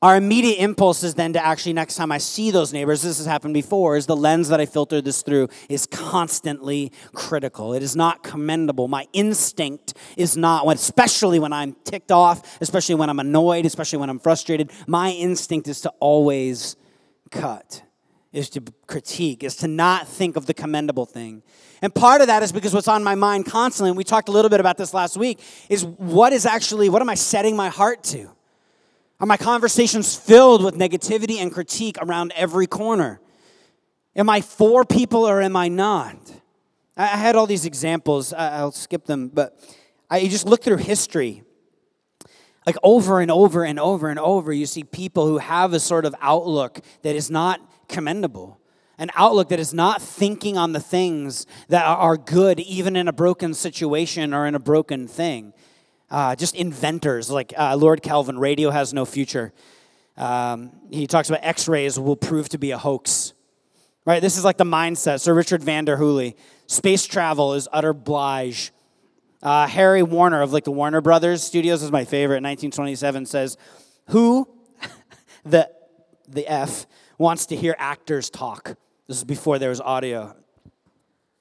Our 0.00 0.16
immediate 0.16 0.62
impulse 0.62 1.02
is 1.02 1.14
then 1.14 1.32
to 1.32 1.44
actually, 1.44 1.72
next 1.72 1.96
time 1.96 2.12
I 2.12 2.18
see 2.18 2.50
those 2.50 2.72
neighbors, 2.72 3.02
this 3.02 3.18
has 3.18 3.26
happened 3.26 3.54
before, 3.54 3.96
is 3.96 4.06
the 4.06 4.16
lens 4.16 4.48
that 4.48 4.60
I 4.60 4.66
filter 4.66 5.00
this 5.00 5.22
through 5.22 5.48
is 5.68 5.86
constantly 5.86 6.92
critical. 7.12 7.72
It 7.72 7.82
is 7.82 7.96
not 7.96 8.22
commendable. 8.22 8.86
My 8.86 9.06
instinct 9.12 9.94
is 10.16 10.36
not, 10.36 10.66
especially 10.72 11.38
when 11.38 11.52
I'm 11.52 11.74
ticked 11.84 12.12
off, 12.12 12.58
especially 12.60 12.94
when 12.94 13.10
I'm 13.10 13.18
annoyed, 13.18 13.66
especially 13.66 13.98
when 13.98 14.10
I'm 14.10 14.20
frustrated, 14.20 14.70
my 14.86 15.10
instinct 15.10 15.68
is 15.68 15.80
to 15.80 15.90
always 16.00 16.76
cut, 17.30 17.82
is 18.32 18.50
to 18.50 18.62
critique, 18.86 19.42
is 19.42 19.56
to 19.56 19.68
not 19.68 20.06
think 20.06 20.36
of 20.36 20.46
the 20.46 20.54
commendable 20.54 21.06
thing. 21.06 21.42
And 21.82 21.94
part 21.94 22.20
of 22.20 22.26
that 22.26 22.42
is 22.42 22.52
because 22.52 22.74
what's 22.74 22.88
on 22.88 23.02
my 23.02 23.14
mind 23.14 23.46
constantly, 23.46 23.90
and 23.90 23.96
we 23.96 24.04
talked 24.04 24.28
a 24.28 24.32
little 24.32 24.48
bit 24.48 24.60
about 24.60 24.76
this 24.76 24.92
last 24.92 25.16
week, 25.16 25.40
is 25.68 25.84
what 25.84 26.32
is 26.32 26.46
actually, 26.46 26.88
what 26.88 27.02
am 27.02 27.08
I 27.08 27.14
setting 27.14 27.56
my 27.56 27.68
heart 27.68 28.02
to? 28.04 28.30
Are 29.20 29.26
my 29.26 29.36
conversations 29.36 30.14
filled 30.14 30.62
with 30.62 30.76
negativity 30.76 31.38
and 31.38 31.52
critique 31.52 31.96
around 32.00 32.32
every 32.36 32.68
corner? 32.68 33.20
Am 34.14 34.30
I 34.30 34.40
for 34.40 34.84
people 34.84 35.28
or 35.28 35.42
am 35.42 35.56
I 35.56 35.68
not? 35.68 36.16
I 36.96 37.06
had 37.06 37.34
all 37.34 37.46
these 37.46 37.64
examples. 37.64 38.32
I'll 38.32 38.70
skip 38.70 39.06
them, 39.06 39.28
but 39.28 39.58
I 40.08 40.28
just 40.28 40.46
look 40.46 40.62
through 40.62 40.78
history. 40.78 41.42
Like 42.64 42.76
over 42.82 43.20
and 43.20 43.30
over 43.30 43.64
and 43.64 43.80
over 43.80 44.08
and 44.08 44.20
over, 44.20 44.52
you 44.52 44.66
see 44.66 44.84
people 44.84 45.26
who 45.26 45.38
have 45.38 45.72
a 45.72 45.80
sort 45.80 46.04
of 46.04 46.14
outlook 46.20 46.80
that 47.02 47.16
is 47.16 47.30
not 47.30 47.60
commendable. 47.88 48.60
An 48.98 49.10
outlook 49.16 49.48
that 49.48 49.60
is 49.60 49.72
not 49.72 50.02
thinking 50.02 50.56
on 50.58 50.72
the 50.72 50.80
things 50.80 51.46
that 51.68 51.84
are 51.84 52.16
good, 52.16 52.60
even 52.60 52.94
in 52.94 53.08
a 53.08 53.12
broken 53.12 53.54
situation 53.54 54.34
or 54.34 54.46
in 54.46 54.54
a 54.54 54.60
broken 54.60 55.08
thing. 55.08 55.54
Uh, 56.10 56.34
just 56.34 56.54
inventors 56.54 57.30
like 57.30 57.52
uh, 57.56 57.76
Lord 57.76 58.02
Kelvin, 58.02 58.38
radio 58.38 58.70
has 58.70 58.94
no 58.94 59.04
future. 59.04 59.52
Um, 60.16 60.72
he 60.90 61.06
talks 61.06 61.28
about 61.28 61.40
x 61.44 61.68
rays 61.68 61.98
will 61.98 62.16
prove 62.16 62.48
to 62.50 62.58
be 62.58 62.70
a 62.70 62.78
hoax. 62.78 63.34
Right? 64.04 64.20
This 64.20 64.38
is 64.38 64.44
like 64.44 64.56
the 64.56 64.64
mindset. 64.64 65.20
Sir 65.20 65.34
Richard 65.34 65.62
van 65.62 65.84
der 65.84 65.98
Hule. 65.98 66.34
Space 66.66 67.06
travel 67.06 67.54
is 67.54 67.68
utter 67.72 67.92
blige. 67.92 68.72
Uh, 69.42 69.66
Harry 69.66 70.02
Warner 70.02 70.42
of 70.42 70.52
like 70.52 70.64
the 70.64 70.72
Warner 70.72 71.00
Brothers 71.00 71.42
Studios 71.42 71.82
is 71.82 71.92
my 71.92 72.04
favorite. 72.04 72.42
1927 72.42 73.26
says, 73.26 73.56
"Who, 74.08 74.48
the 75.44 75.70
the 76.26 76.46
F, 76.46 76.86
wants 77.18 77.46
to 77.46 77.56
hear 77.56 77.76
actors 77.78 78.30
talk?" 78.30 78.76
This 79.06 79.18
is 79.18 79.24
before 79.24 79.58
there 79.58 79.70
was 79.70 79.80
audio. 79.80 80.34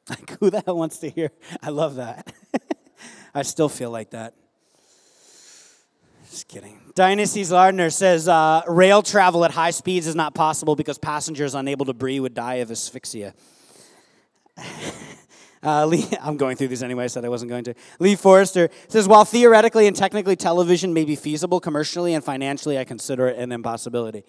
Like 0.09 0.39
who 0.39 0.49
the 0.49 0.63
hell 0.65 0.77
wants 0.77 0.99
to 0.99 1.09
hear? 1.09 1.31
I 1.61 1.69
love 1.69 1.95
that. 1.95 2.31
I 3.35 3.41
still 3.41 3.67
feel 3.67 3.91
like 3.91 4.11
that. 4.11 4.35
Just 6.37 6.49
kidding. 6.49 6.79
Dionysius 6.93 7.49
Lardner 7.49 7.89
says 7.89 8.27
uh, 8.27 8.61
rail 8.67 9.01
travel 9.01 9.43
at 9.43 9.49
high 9.49 9.71
speeds 9.71 10.05
is 10.05 10.13
not 10.13 10.35
possible 10.35 10.75
because 10.75 10.99
passengers 10.99 11.55
unable 11.55 11.83
to 11.87 11.95
breathe 11.95 12.21
would 12.21 12.35
die 12.35 12.55
of 12.55 12.69
asphyxia. 12.69 13.33
Uh, 15.63 15.87
Lee, 15.87 16.05
I'm 16.21 16.37
going 16.37 16.55
through 16.55 16.67
these 16.67 16.83
anyway, 16.83 17.05
I 17.05 17.07
said 17.07 17.25
I 17.25 17.29
wasn't 17.29 17.49
going 17.49 17.63
to. 17.63 17.73
Lee 17.99 18.15
Forrester 18.15 18.69
says, 18.89 19.07
while 19.07 19.25
theoretically 19.25 19.87
and 19.87 19.95
technically 19.95 20.35
television 20.35 20.93
may 20.93 21.03
be 21.03 21.15
feasible, 21.15 21.59
commercially 21.59 22.13
and 22.13 22.23
financially, 22.23 22.77
I 22.77 22.83
consider 22.83 23.27
it 23.27 23.39
an 23.39 23.51
impossibility. 23.51 24.23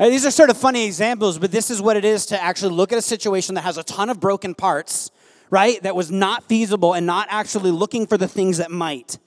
Uh, 0.00 0.08
these 0.08 0.26
are 0.26 0.32
sort 0.32 0.50
of 0.50 0.56
funny 0.56 0.84
examples, 0.84 1.38
but 1.38 1.52
this 1.52 1.70
is 1.70 1.80
what 1.80 1.96
it 1.96 2.04
is 2.04 2.26
to 2.26 2.42
actually 2.42 2.74
look 2.74 2.90
at 2.90 2.98
a 2.98 3.02
situation 3.02 3.54
that 3.54 3.62
has 3.62 3.78
a 3.78 3.84
ton 3.84 4.10
of 4.10 4.18
broken 4.18 4.52
parts, 4.52 5.12
right? 5.48 5.80
That 5.84 5.94
was 5.94 6.10
not 6.10 6.48
feasible 6.48 6.92
and 6.92 7.06
not 7.06 7.28
actually 7.30 7.70
looking 7.70 8.08
for 8.08 8.18
the 8.18 8.28
things 8.28 8.58
that 8.58 8.72
might 8.72 9.18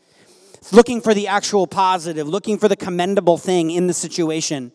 looking 0.72 1.02
for 1.02 1.14
the 1.14 1.28
actual 1.28 1.68
positive, 1.68 2.28
looking 2.28 2.58
for 2.58 2.68
the 2.68 2.76
commendable 2.76 3.38
thing 3.38 3.72
in 3.72 3.88
the 3.88 3.94
situation. 3.94 4.72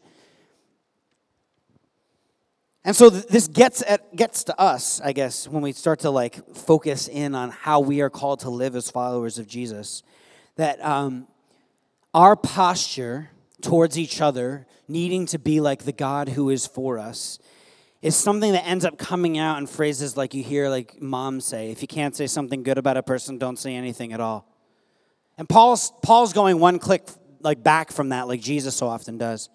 And 2.85 2.95
so 2.95 3.09
th- 3.09 3.27
this 3.27 3.49
gets 3.49 3.83
at 3.83 4.15
gets 4.15 4.45
to 4.45 4.61
us, 4.61 5.01
I 5.01 5.13
guess, 5.13 5.49
when 5.49 5.63
we 5.63 5.73
start 5.73 6.01
to 6.01 6.11
like 6.11 6.55
focus 6.55 7.09
in 7.09 7.35
on 7.35 7.51
how 7.51 7.81
we 7.81 8.03
are 8.03 8.11
called 8.11 8.41
to 8.41 8.51
live 8.51 8.77
as 8.77 8.91
followers 8.91 9.39
of 9.39 9.47
Jesus. 9.47 10.03
That 10.57 10.85
um, 10.85 11.27
our 12.13 12.37
posture 12.37 13.31
towards 13.63 13.99
each 13.99 14.21
other, 14.21 14.67
needing 14.87 15.25
to 15.27 15.39
be 15.39 15.61
like 15.61 15.85
the 15.85 15.93
God 15.93 16.29
who 16.29 16.51
is 16.51 16.67
for 16.67 16.99
us, 16.99 17.39
is 18.03 18.15
something 18.15 18.53
that 18.53 18.67
ends 18.67 18.85
up 18.85 18.99
coming 18.99 19.39
out 19.39 19.57
in 19.59 19.67
phrases 19.67 20.15
like 20.15 20.35
you 20.35 20.45
hear 20.45 20.69
like 20.69 21.01
moms 21.01 21.47
say, 21.47 21.71
if 21.71 21.81
you 21.81 21.89
can't 21.89 22.15
say 22.15 22.27
something 22.27 22.63
good 22.63 22.77
about 22.77 22.99
a 22.99 23.03
person, 23.03 23.39
don't 23.39 23.59
say 23.59 23.75
anything 23.75 24.13
at 24.13 24.21
all. 24.21 24.54
And 25.37 25.49
Paul's, 25.49 25.93
Paul's 26.03 26.33
going 26.33 26.61
one 26.61 26.79
click 26.79 27.09
like 27.41 27.63
back 27.63 27.93
from 27.93 28.11
that, 28.11 28.29
like 28.29 28.41
Jesus 28.41 28.75
so 28.75 28.87
often 28.87 29.19
does. 29.19 29.49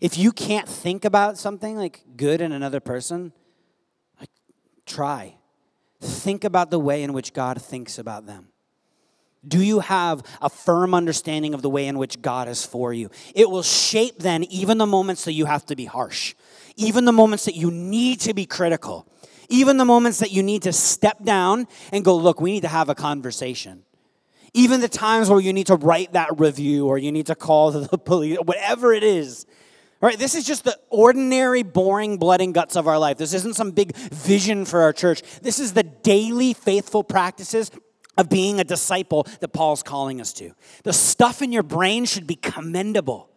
If 0.00 0.18
you 0.18 0.32
can't 0.32 0.68
think 0.68 1.04
about 1.04 1.38
something 1.38 1.76
like 1.76 2.02
good 2.16 2.40
in 2.40 2.52
another 2.52 2.80
person, 2.80 3.32
like 4.18 4.30
try. 4.84 5.36
Think 6.00 6.42
about 6.42 6.70
the 6.70 6.80
way 6.80 7.02
in 7.02 7.12
which 7.12 7.32
God 7.32 7.62
thinks 7.62 7.98
about 7.98 8.26
them. 8.26 8.48
Do 9.46 9.62
you 9.62 9.80
have 9.80 10.22
a 10.40 10.48
firm 10.48 10.94
understanding 10.94 11.54
of 11.54 11.62
the 11.62 11.70
way 11.70 11.86
in 11.86 11.98
which 11.98 12.22
God 12.22 12.48
is 12.48 12.64
for 12.64 12.92
you? 12.92 13.10
It 13.34 13.50
will 13.50 13.62
shape 13.62 14.18
then 14.18 14.44
even 14.44 14.78
the 14.78 14.86
moments 14.86 15.24
that 15.24 15.32
you 15.32 15.46
have 15.46 15.66
to 15.66 15.76
be 15.76 15.84
harsh, 15.84 16.34
even 16.76 17.04
the 17.04 17.12
moments 17.12 17.44
that 17.44 17.56
you 17.56 17.70
need 17.70 18.20
to 18.20 18.34
be 18.34 18.46
critical, 18.46 19.06
even 19.48 19.76
the 19.76 19.84
moments 19.84 20.20
that 20.20 20.30
you 20.30 20.42
need 20.42 20.62
to 20.62 20.72
step 20.72 21.22
down 21.24 21.66
and 21.92 22.04
go, 22.04 22.16
look, 22.16 22.40
we 22.40 22.52
need 22.52 22.62
to 22.62 22.68
have 22.68 22.88
a 22.88 22.94
conversation. 22.94 23.84
Even 24.54 24.80
the 24.80 24.88
times 24.88 25.30
where 25.30 25.40
you 25.40 25.52
need 25.52 25.68
to 25.68 25.76
write 25.76 26.12
that 26.12 26.38
review 26.38 26.86
or 26.86 26.98
you 26.98 27.10
need 27.10 27.26
to 27.26 27.34
call 27.34 27.70
the 27.70 27.98
police, 27.98 28.38
whatever 28.38 28.92
it 28.92 29.02
is. 29.02 29.46
Right? 30.00 30.18
This 30.18 30.34
is 30.34 30.44
just 30.44 30.64
the 30.64 30.76
ordinary, 30.90 31.62
boring 31.62 32.16
blood 32.18 32.40
and 32.40 32.52
guts 32.52 32.74
of 32.74 32.88
our 32.88 32.98
life. 32.98 33.18
This 33.18 33.34
isn't 33.34 33.54
some 33.54 33.70
big 33.70 33.94
vision 33.96 34.64
for 34.64 34.82
our 34.82 34.92
church. 34.92 35.22
This 35.42 35.60
is 35.60 35.74
the 35.74 35.84
daily 35.84 36.54
faithful 36.54 37.04
practices 37.04 37.70
of 38.18 38.28
being 38.28 38.58
a 38.58 38.64
disciple 38.64 39.26
that 39.40 39.52
Paul's 39.52 39.82
calling 39.82 40.20
us 40.20 40.32
to. 40.34 40.52
The 40.82 40.92
stuff 40.92 41.40
in 41.40 41.52
your 41.52 41.62
brain 41.62 42.04
should 42.04 42.26
be 42.26 42.34
commendable. 42.34 43.30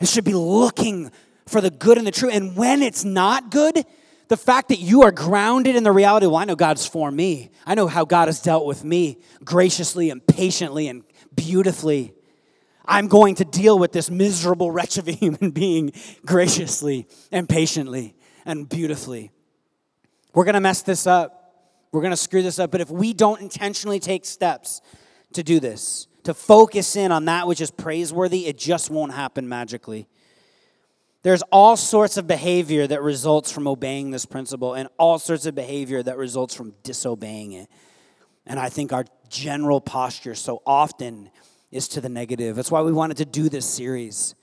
It 0.00 0.08
should 0.08 0.24
be 0.24 0.34
looking 0.34 1.10
for 1.46 1.60
the 1.60 1.70
good 1.70 1.98
and 1.98 2.06
the 2.06 2.12
true. 2.12 2.30
And 2.30 2.56
when 2.56 2.82
it's 2.82 3.04
not 3.04 3.50
good, 3.50 3.84
the 4.28 4.36
fact 4.36 4.68
that 4.68 4.78
you 4.78 5.02
are 5.02 5.10
grounded 5.10 5.74
in 5.74 5.82
the 5.82 5.92
reality, 5.92 6.26
well, 6.26 6.36
I 6.36 6.44
know 6.44 6.56
God's 6.56 6.86
for 6.86 7.10
me. 7.10 7.50
I 7.66 7.74
know 7.74 7.86
how 7.86 8.04
God 8.04 8.28
has 8.28 8.40
dealt 8.40 8.66
with 8.66 8.84
me 8.84 9.18
graciously 9.42 10.10
and 10.10 10.24
patiently 10.26 10.88
and 10.88 11.02
beautifully. 11.34 12.14
I'm 12.84 13.08
going 13.08 13.36
to 13.36 13.44
deal 13.44 13.78
with 13.78 13.92
this 13.92 14.10
miserable 14.10 14.70
wretch 14.70 14.98
of 14.98 15.08
a 15.08 15.12
human 15.12 15.50
being 15.50 15.92
graciously 16.24 17.06
and 17.32 17.48
patiently 17.48 18.14
and 18.44 18.68
beautifully. 18.68 19.30
We're 20.34 20.44
going 20.44 20.54
to 20.54 20.60
mess 20.60 20.82
this 20.82 21.06
up. 21.06 21.34
We're 21.90 22.02
going 22.02 22.12
to 22.12 22.16
screw 22.16 22.42
this 22.42 22.58
up. 22.58 22.70
But 22.70 22.82
if 22.82 22.90
we 22.90 23.14
don't 23.14 23.40
intentionally 23.40 23.98
take 23.98 24.26
steps 24.26 24.82
to 25.32 25.42
do 25.42 25.58
this, 25.58 26.06
to 26.24 26.34
focus 26.34 26.96
in 26.96 27.12
on 27.12 27.24
that 27.26 27.46
which 27.46 27.60
is 27.60 27.70
praiseworthy, 27.70 28.46
it 28.46 28.58
just 28.58 28.90
won't 28.90 29.14
happen 29.14 29.48
magically. 29.48 30.06
There's 31.22 31.42
all 31.50 31.76
sorts 31.76 32.16
of 32.16 32.26
behavior 32.26 32.86
that 32.86 33.02
results 33.02 33.50
from 33.50 33.66
obeying 33.66 34.10
this 34.10 34.24
principle, 34.24 34.74
and 34.74 34.88
all 34.98 35.18
sorts 35.18 35.46
of 35.46 35.54
behavior 35.54 36.02
that 36.02 36.16
results 36.16 36.54
from 36.54 36.74
disobeying 36.82 37.52
it. 37.52 37.68
And 38.46 38.58
I 38.58 38.68
think 38.68 38.92
our 38.92 39.04
general 39.28 39.80
posture 39.80 40.34
so 40.34 40.62
often 40.64 41.30
is 41.70 41.88
to 41.88 42.00
the 42.00 42.08
negative. 42.08 42.56
That's 42.56 42.70
why 42.70 42.82
we 42.82 42.92
wanted 42.92 43.18
to 43.18 43.24
do 43.24 43.48
this 43.48 43.66
series. 43.66 44.34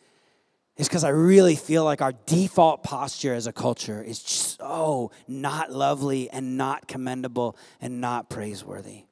Is 0.78 0.90
because 0.90 1.06
I 1.06 1.10
really 1.10 1.56
feel 1.56 1.86
like 1.86 2.02
our 2.02 2.12
default 2.26 2.84
posture 2.84 3.34
as 3.34 3.48
a 3.48 3.54
culture 3.54 4.04
is 4.04 4.20
so 4.20 5.12
not 5.26 5.72
lovely 5.72 6.30
and 6.30 6.58
not 6.58 6.90
commendable 6.90 7.58
and 7.80 8.02
not 8.02 8.30
praiseworthy. 8.30 9.06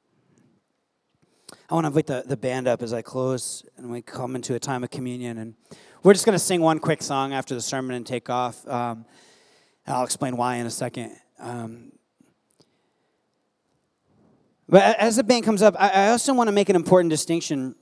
I 1.70 1.74
want 1.74 1.84
to 1.84 1.88
invite 1.88 2.06
the, 2.06 2.22
the 2.26 2.36
band 2.36 2.68
up 2.68 2.82
as 2.82 2.92
I 2.92 3.00
close 3.00 3.64
and 3.78 3.90
we 3.90 4.02
come 4.02 4.36
into 4.36 4.54
a 4.54 4.58
time 4.58 4.84
of 4.84 4.90
communion. 4.90 5.38
And 5.38 5.54
we're 6.04 6.12
just 6.12 6.26
going 6.26 6.34
to 6.34 6.44
sing 6.44 6.60
one 6.60 6.78
quick 6.80 7.02
song 7.02 7.32
after 7.32 7.54
the 7.54 7.62
sermon 7.62 7.96
and 7.96 8.06
take 8.06 8.28
off. 8.28 8.68
Um, 8.68 9.06
I'll 9.86 10.04
explain 10.04 10.36
why 10.36 10.56
in 10.56 10.66
a 10.66 10.70
second. 10.70 11.16
Um, 11.38 11.92
but 14.68 14.98
as 14.98 15.16
the 15.16 15.24
band 15.24 15.44
comes 15.44 15.62
up, 15.62 15.74
I 15.78 16.10
also 16.10 16.34
want 16.34 16.48
to 16.48 16.52
make 16.52 16.68
an 16.68 16.76
important 16.76 17.08
distinction. 17.08 17.74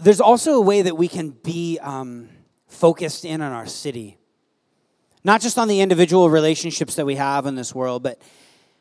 There's 0.00 0.20
also 0.20 0.54
a 0.54 0.60
way 0.60 0.82
that 0.82 0.96
we 0.96 1.06
can 1.06 1.30
be 1.30 1.78
um, 1.78 2.28
focused 2.66 3.24
in 3.24 3.40
on 3.40 3.52
our 3.52 3.66
city, 3.66 4.18
not 5.22 5.40
just 5.40 5.58
on 5.58 5.68
the 5.68 5.80
individual 5.80 6.28
relationships 6.28 6.96
that 6.96 7.06
we 7.06 7.14
have 7.14 7.46
in 7.46 7.54
this 7.54 7.72
world, 7.72 8.02
but 8.02 8.20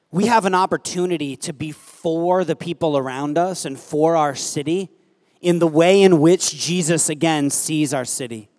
we 0.09 0.25
have 0.25 0.45
an 0.45 0.55
opportunity 0.55 1.35
to 1.37 1.53
be 1.53 1.71
for 1.71 2.43
the 2.43 2.55
people 2.55 2.97
around 2.97 3.37
us 3.37 3.65
and 3.65 3.79
for 3.79 4.15
our 4.15 4.33
city 4.33 4.89
in 5.43 5.59
the 5.59 5.67
way 5.67 6.01
in 6.01 6.21
which 6.21 6.55
Jesus 6.55 7.09
again 7.09 7.49
sees 7.49 7.93
our 7.93 8.05
city. 8.05 8.49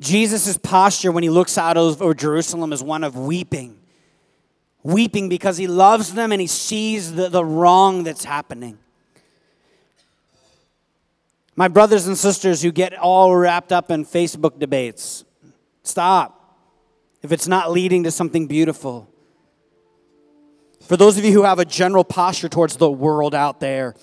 Jesus' 0.00 0.56
posture 0.56 1.12
when 1.12 1.22
he 1.22 1.30
looks 1.30 1.56
out 1.56 1.76
over 1.76 2.14
Jerusalem 2.14 2.72
is 2.72 2.82
one 2.82 3.04
of 3.04 3.16
weeping. 3.16 3.78
Weeping 4.82 5.28
because 5.28 5.58
he 5.58 5.66
loves 5.66 6.14
them 6.14 6.32
and 6.32 6.40
he 6.40 6.46
sees 6.46 7.14
the, 7.14 7.28
the 7.28 7.44
wrong 7.44 8.04
that's 8.04 8.24
happening. 8.24 8.78
My 11.54 11.68
brothers 11.68 12.06
and 12.06 12.16
sisters 12.16 12.62
who 12.62 12.72
get 12.72 12.94
all 12.94 13.34
wrapped 13.34 13.72
up 13.72 13.90
in 13.90 14.04
Facebook 14.04 14.58
debates, 14.58 15.24
stop. 15.82 16.58
If 17.22 17.32
it's 17.32 17.48
not 17.48 17.72
leading 17.72 18.04
to 18.04 18.10
something 18.10 18.46
beautiful, 18.46 19.08
for 20.86 20.96
those 20.96 21.18
of 21.18 21.24
you 21.24 21.32
who 21.32 21.42
have 21.42 21.58
a 21.58 21.64
general 21.64 22.04
posture 22.04 22.48
towards 22.48 22.76
the 22.76 22.90
world 22.90 23.34
out 23.34 23.60
there 23.60 23.94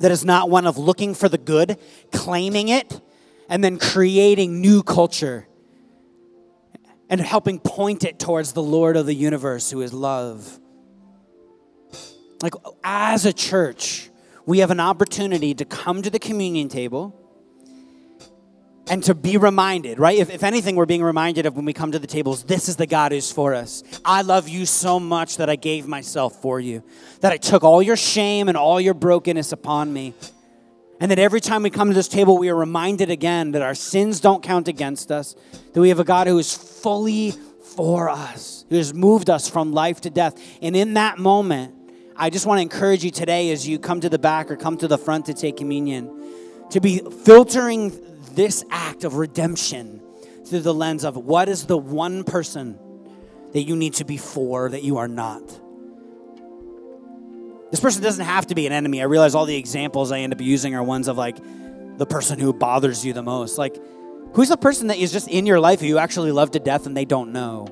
that 0.00 0.10
is 0.10 0.24
not 0.24 0.50
one 0.50 0.66
of 0.66 0.78
looking 0.78 1.14
for 1.14 1.28
the 1.28 1.38
good, 1.38 1.78
claiming 2.12 2.68
it, 2.68 3.00
and 3.48 3.62
then 3.62 3.78
creating 3.78 4.60
new 4.60 4.82
culture 4.82 5.46
and 7.08 7.20
helping 7.20 7.58
point 7.58 8.04
it 8.04 8.18
towards 8.18 8.52
the 8.52 8.62
Lord 8.62 8.96
of 8.96 9.06
the 9.06 9.14
universe 9.14 9.70
who 9.70 9.80
is 9.80 9.92
love. 9.92 10.58
Like, 12.42 12.54
as 12.84 13.24
a 13.24 13.32
church, 13.32 14.10
we 14.46 14.58
have 14.58 14.70
an 14.70 14.80
opportunity 14.80 15.54
to 15.54 15.64
come 15.64 16.02
to 16.02 16.10
the 16.10 16.18
communion 16.18 16.68
table 16.68 17.27
and 18.90 19.02
to 19.04 19.14
be 19.14 19.36
reminded, 19.36 19.98
right? 19.98 20.18
If, 20.18 20.30
if 20.30 20.42
anything, 20.42 20.76
we're 20.76 20.86
being 20.86 21.02
reminded 21.02 21.46
of 21.46 21.56
when 21.56 21.64
we 21.64 21.72
come 21.72 21.92
to 21.92 21.98
the 21.98 22.06
tables, 22.06 22.44
this 22.44 22.68
is 22.68 22.76
the 22.76 22.86
God 22.86 23.12
who's 23.12 23.30
for 23.30 23.54
us. 23.54 23.82
I 24.04 24.22
love 24.22 24.48
you 24.48 24.66
so 24.66 24.98
much 24.98 25.36
that 25.36 25.50
I 25.50 25.56
gave 25.56 25.86
myself 25.86 26.40
for 26.40 26.60
you, 26.60 26.82
that 27.20 27.32
I 27.32 27.36
took 27.36 27.64
all 27.64 27.82
your 27.82 27.96
shame 27.96 28.48
and 28.48 28.56
all 28.56 28.80
your 28.80 28.94
brokenness 28.94 29.52
upon 29.52 29.92
me. 29.92 30.14
And 31.00 31.10
that 31.10 31.18
every 31.18 31.40
time 31.40 31.62
we 31.62 31.70
come 31.70 31.88
to 31.88 31.94
this 31.94 32.08
table, 32.08 32.38
we 32.38 32.48
are 32.48 32.56
reminded 32.56 33.08
again 33.10 33.52
that 33.52 33.62
our 33.62 33.74
sins 33.74 34.20
don't 34.20 34.42
count 34.42 34.66
against 34.66 35.12
us, 35.12 35.36
that 35.72 35.80
we 35.80 35.90
have 35.90 36.00
a 36.00 36.04
God 36.04 36.26
who 36.26 36.38
is 36.38 36.54
fully 36.54 37.32
for 37.76 38.08
us, 38.08 38.64
who 38.68 38.76
has 38.76 38.92
moved 38.92 39.30
us 39.30 39.48
from 39.48 39.72
life 39.72 40.00
to 40.00 40.10
death. 40.10 40.40
And 40.60 40.76
in 40.76 40.94
that 40.94 41.18
moment, 41.18 41.74
I 42.16 42.30
just 42.30 42.46
want 42.46 42.58
to 42.58 42.62
encourage 42.62 43.04
you 43.04 43.12
today 43.12 43.52
as 43.52 43.68
you 43.68 43.78
come 43.78 44.00
to 44.00 44.08
the 44.08 44.18
back 44.18 44.50
or 44.50 44.56
come 44.56 44.76
to 44.78 44.88
the 44.88 44.98
front 44.98 45.26
to 45.26 45.34
take 45.34 45.56
communion 45.56 46.18
to 46.70 46.80
be 46.80 46.98
filtering 46.98 47.90
this 48.34 48.64
act 48.70 49.04
of 49.04 49.14
redemption 49.14 50.02
through 50.46 50.60
the 50.60 50.74
lens 50.74 51.04
of 51.04 51.16
what 51.16 51.48
is 51.48 51.66
the 51.66 51.78
one 51.78 52.24
person 52.24 52.78
that 53.52 53.62
you 53.62 53.76
need 53.76 53.94
to 53.94 54.04
be 54.04 54.16
for 54.16 54.68
that 54.68 54.82
you 54.82 54.98
are 54.98 55.08
not. 55.08 55.42
This 57.70 57.80
person 57.80 58.02
doesn't 58.02 58.24
have 58.24 58.46
to 58.46 58.54
be 58.54 58.66
an 58.66 58.72
enemy. 58.72 59.00
I 59.00 59.04
realize 59.04 59.34
all 59.34 59.44
the 59.44 59.56
examples 59.56 60.10
I 60.10 60.20
end 60.20 60.32
up 60.32 60.40
using 60.40 60.74
are 60.74 60.82
ones 60.82 61.08
of 61.08 61.18
like 61.18 61.36
the 61.98 62.06
person 62.06 62.38
who 62.38 62.52
bothers 62.52 63.04
you 63.04 63.12
the 63.12 63.22
most. 63.22 63.58
Like, 63.58 63.76
who's 64.34 64.48
the 64.48 64.56
person 64.56 64.88
that 64.88 64.98
is 64.98 65.12
just 65.12 65.28
in 65.28 65.44
your 65.44 65.60
life 65.60 65.80
who 65.80 65.86
you 65.86 65.98
actually 65.98 66.32
love 66.32 66.52
to 66.52 66.60
death 66.60 66.86
and 66.86 66.96
they 66.96 67.04
don't 67.04 67.32
know 67.32 67.66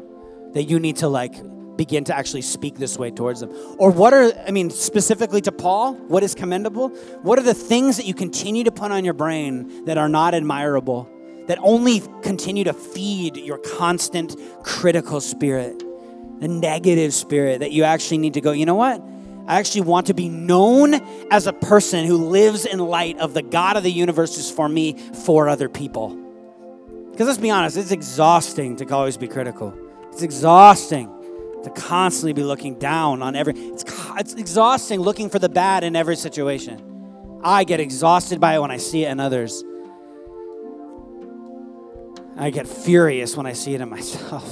that 0.53 0.65
you 0.65 0.79
need 0.81 0.97
to 0.97 1.09
like 1.09 1.35
begin 1.77 2.05
to 2.05 2.17
actually 2.17 2.43
speak 2.43 2.77
this 2.77 2.99
way 2.99 3.11
towards 3.11 3.41
them? 3.41 3.51
Or 3.79 3.91
what 3.91 4.13
are, 4.15 4.33
I 4.47 4.51
mean, 4.51 4.71
specifically 4.71 5.41
to 5.43 5.53
Paul, 5.53 5.95
what 5.95 6.23
is 6.23 6.35
commendable? 6.35 6.89
What 7.23 7.39
are 7.39 7.43
the 7.43 7.55
things 7.55 7.97
that 7.97 8.07
you 8.07 8.15
continue 8.15 8.65
to 8.65 8.73
put 8.73 8.91
on 8.91 9.05
your 9.05 9.15
brain 9.15 9.85
that 9.87 9.99
are 9.99 10.09
not 10.09 10.35
admirable, 10.35 11.09
that 11.47 11.59
only 11.61 12.03
continue 12.23 12.65
to 12.65 12.73
feed 12.73 13.37
your 13.37 13.59
constant 13.59 14.37
critical 14.63 15.21
spirit, 15.21 15.79
the 16.41 16.49
negative 16.49 17.15
spirit 17.15 17.61
that 17.61 17.73
you 17.73 17.85
actually 17.85 18.19
need 18.19 18.35
to 18.35 18.41
go, 18.41 18.53
you 18.53 18.67
know 18.67 18.75
what? 18.75 19.03
I 19.47 19.61
actually 19.61 19.83
want 19.83 20.09
to 20.09 20.15
be 20.15 20.29
known 20.29 20.95
as 21.31 21.47
a 21.47 21.53
person 21.53 22.05
who 22.05 22.17
lives 22.17 22.67
in 22.67 22.81
light 22.81 23.19
of 23.19 23.33
the 23.33 23.43
God 23.43 23.77
of 23.77 23.85
the 23.85 23.93
universe 23.93 24.35
who's 24.35 24.51
for 24.51 24.69
me, 24.69 24.95
for 25.25 25.49
other 25.49 25.69
people. 25.69 26.17
Because 27.13 27.29
let's 27.29 27.39
be 27.39 27.51
honest, 27.51 27.77
it's 27.77 27.93
exhausting 27.93 28.77
to 28.77 28.95
always 28.95 29.17
be 29.17 29.29
critical. 29.29 29.73
It's 30.13 30.23
exhausting 30.23 31.16
to 31.67 31.73
constantly 31.73 32.33
be 32.33 32.45
looking 32.45 32.79
down 32.79 33.23
on 33.23 33.35
every 33.35 33.53
it's, 33.57 33.85
it's 34.17 34.35
exhausting 34.35 35.01
looking 35.01 35.29
for 35.29 35.41
the 35.41 35.49
bad 35.49 35.83
in 35.83 35.97
every 35.97 36.15
situation. 36.15 37.41
I 37.43 37.65
get 37.65 37.81
exhausted 37.81 38.41
by 38.41 38.55
it 38.55 38.61
when 38.61 38.71
i 38.71 38.77
see 38.77 39.05
it 39.05 39.11
in 39.11 39.19
others. 39.19 39.65
I 42.37 42.51
get 42.51 42.69
furious 42.69 43.37
when 43.37 43.47
i 43.47 43.53
see 43.53 43.75
it 43.75 43.81
in 43.81 43.91
myself. 43.91 44.47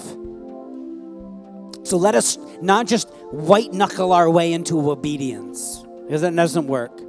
So 1.87 1.99
let 1.99 2.17
us 2.17 2.37
not 2.61 2.89
just 2.89 3.09
white 3.31 3.73
knuckle 3.73 4.13
our 4.13 4.29
way 4.29 4.53
into 4.53 4.91
obedience 4.91 5.85
because 6.07 6.23
that 6.23 6.35
doesn't 6.35 6.67
work. 6.67 7.01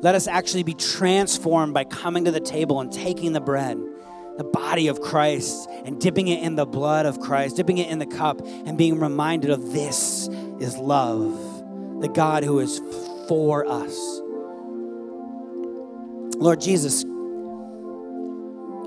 Let 0.00 0.16
us 0.16 0.26
actually 0.26 0.64
be 0.64 0.74
transformed 0.74 1.74
by 1.74 1.84
coming 1.84 2.24
to 2.24 2.32
the 2.32 2.40
table 2.40 2.80
and 2.80 2.92
taking 2.92 3.32
the 3.32 3.40
bread 3.40 3.78
the 4.36 4.44
body 4.44 4.88
of 4.88 5.00
Christ 5.00 5.68
and 5.84 6.00
dipping 6.00 6.28
it 6.28 6.42
in 6.42 6.56
the 6.56 6.66
blood 6.66 7.06
of 7.06 7.20
Christ, 7.20 7.56
dipping 7.56 7.78
it 7.78 7.88
in 7.88 7.98
the 7.98 8.06
cup, 8.06 8.40
and 8.44 8.76
being 8.76 8.98
reminded 8.98 9.50
of 9.50 9.72
this 9.72 10.28
is 10.60 10.76
love, 10.76 12.00
the 12.00 12.08
God 12.08 12.44
who 12.44 12.58
is 12.58 12.80
for 13.28 13.66
us. 13.66 14.20
Lord 16.36 16.60
Jesus, 16.60 17.04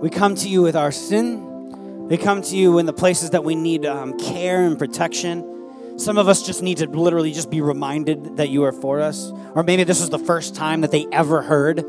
we 0.02 0.10
come 0.10 0.36
to 0.36 0.50
you 0.50 0.62
with 0.62 0.76
our 0.76 0.92
sin. 0.92 2.08
We 2.08 2.18
come 2.18 2.42
to 2.42 2.56
you 2.56 2.78
in 2.78 2.86
the 2.86 2.94
places 2.94 3.32
that 3.32 3.44
we 3.44 3.56
need 3.56 3.86
um, 3.86 4.18
care 4.20 4.64
and 4.64 4.78
protection. 4.78 5.98
Some 5.98 6.18
of 6.18 6.28
us 6.28 6.46
just 6.46 6.62
need 6.62 6.78
to 6.78 6.88
literally 6.88 7.32
just 7.32 7.50
be 7.50 7.62
reminded 7.62 8.38
that 8.38 8.50
you 8.50 8.64
are 8.66 8.72
for 8.72 9.02
us. 9.02 9.32
Or 9.56 9.64
maybe 9.64 9.84
this 9.84 10.02
is 10.02 10.10
the 10.10 10.20
first 10.20 10.56
time 10.56 10.82
that 10.82 10.92
they 10.92 11.08
ever 11.12 11.42
heard 11.42 11.84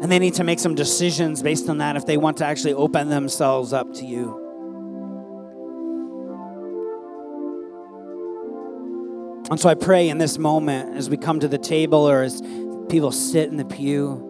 and 0.00 0.10
they 0.10 0.18
need 0.18 0.34
to 0.34 0.44
make 0.44 0.58
some 0.58 0.74
decisions 0.74 1.42
based 1.42 1.68
on 1.68 1.78
that 1.78 1.96
if 1.96 2.06
they 2.06 2.16
want 2.16 2.38
to 2.38 2.44
actually 2.44 2.72
open 2.72 3.08
themselves 3.08 3.72
up 3.72 3.92
to 3.94 4.06
you. 4.06 4.46
And 9.50 9.58
so 9.58 9.68
I 9.68 9.74
pray 9.74 10.08
in 10.08 10.18
this 10.18 10.38
moment 10.38 10.96
as 10.96 11.10
we 11.10 11.16
come 11.16 11.40
to 11.40 11.48
the 11.48 11.58
table 11.58 12.08
or 12.08 12.22
as 12.22 12.40
people 12.88 13.10
sit 13.10 13.48
in 13.50 13.56
the 13.56 13.64
pew, 13.64 14.26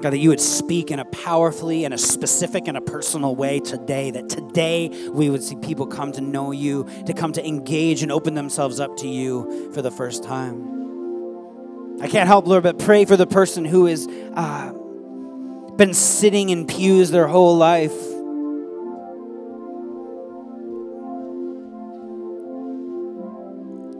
God, 0.00 0.12
that 0.12 0.18
you 0.18 0.28
would 0.28 0.40
speak 0.40 0.90
in 0.90 0.98
a 0.98 1.04
powerfully 1.06 1.84
in 1.84 1.92
a 1.92 1.98
specific 1.98 2.68
and 2.68 2.76
a 2.76 2.80
personal 2.80 3.34
way 3.34 3.58
today. 3.58 4.10
That 4.10 4.28
today 4.28 4.90
we 5.10 5.28
would 5.28 5.42
see 5.42 5.56
people 5.56 5.86
come 5.86 6.12
to 6.12 6.20
know 6.20 6.50
you, 6.50 6.86
to 7.06 7.14
come 7.14 7.32
to 7.32 7.46
engage 7.46 8.02
and 8.02 8.12
open 8.12 8.34
themselves 8.34 8.80
up 8.80 8.96
to 8.98 9.08
you 9.08 9.72
for 9.72 9.82
the 9.82 9.90
first 9.90 10.22
time. 10.22 10.84
I 12.00 12.08
can't 12.08 12.26
help, 12.26 12.46
Lord, 12.46 12.62
but 12.64 12.78
pray 12.78 13.04
for 13.04 13.16
the 13.16 13.26
person 13.26 13.64
who 13.64 13.86
has 13.86 14.06
uh, 14.34 14.72
been 15.76 15.94
sitting 15.94 16.50
in 16.50 16.66
pews 16.66 17.10
their 17.10 17.26
whole 17.26 17.56
life. 17.56 17.94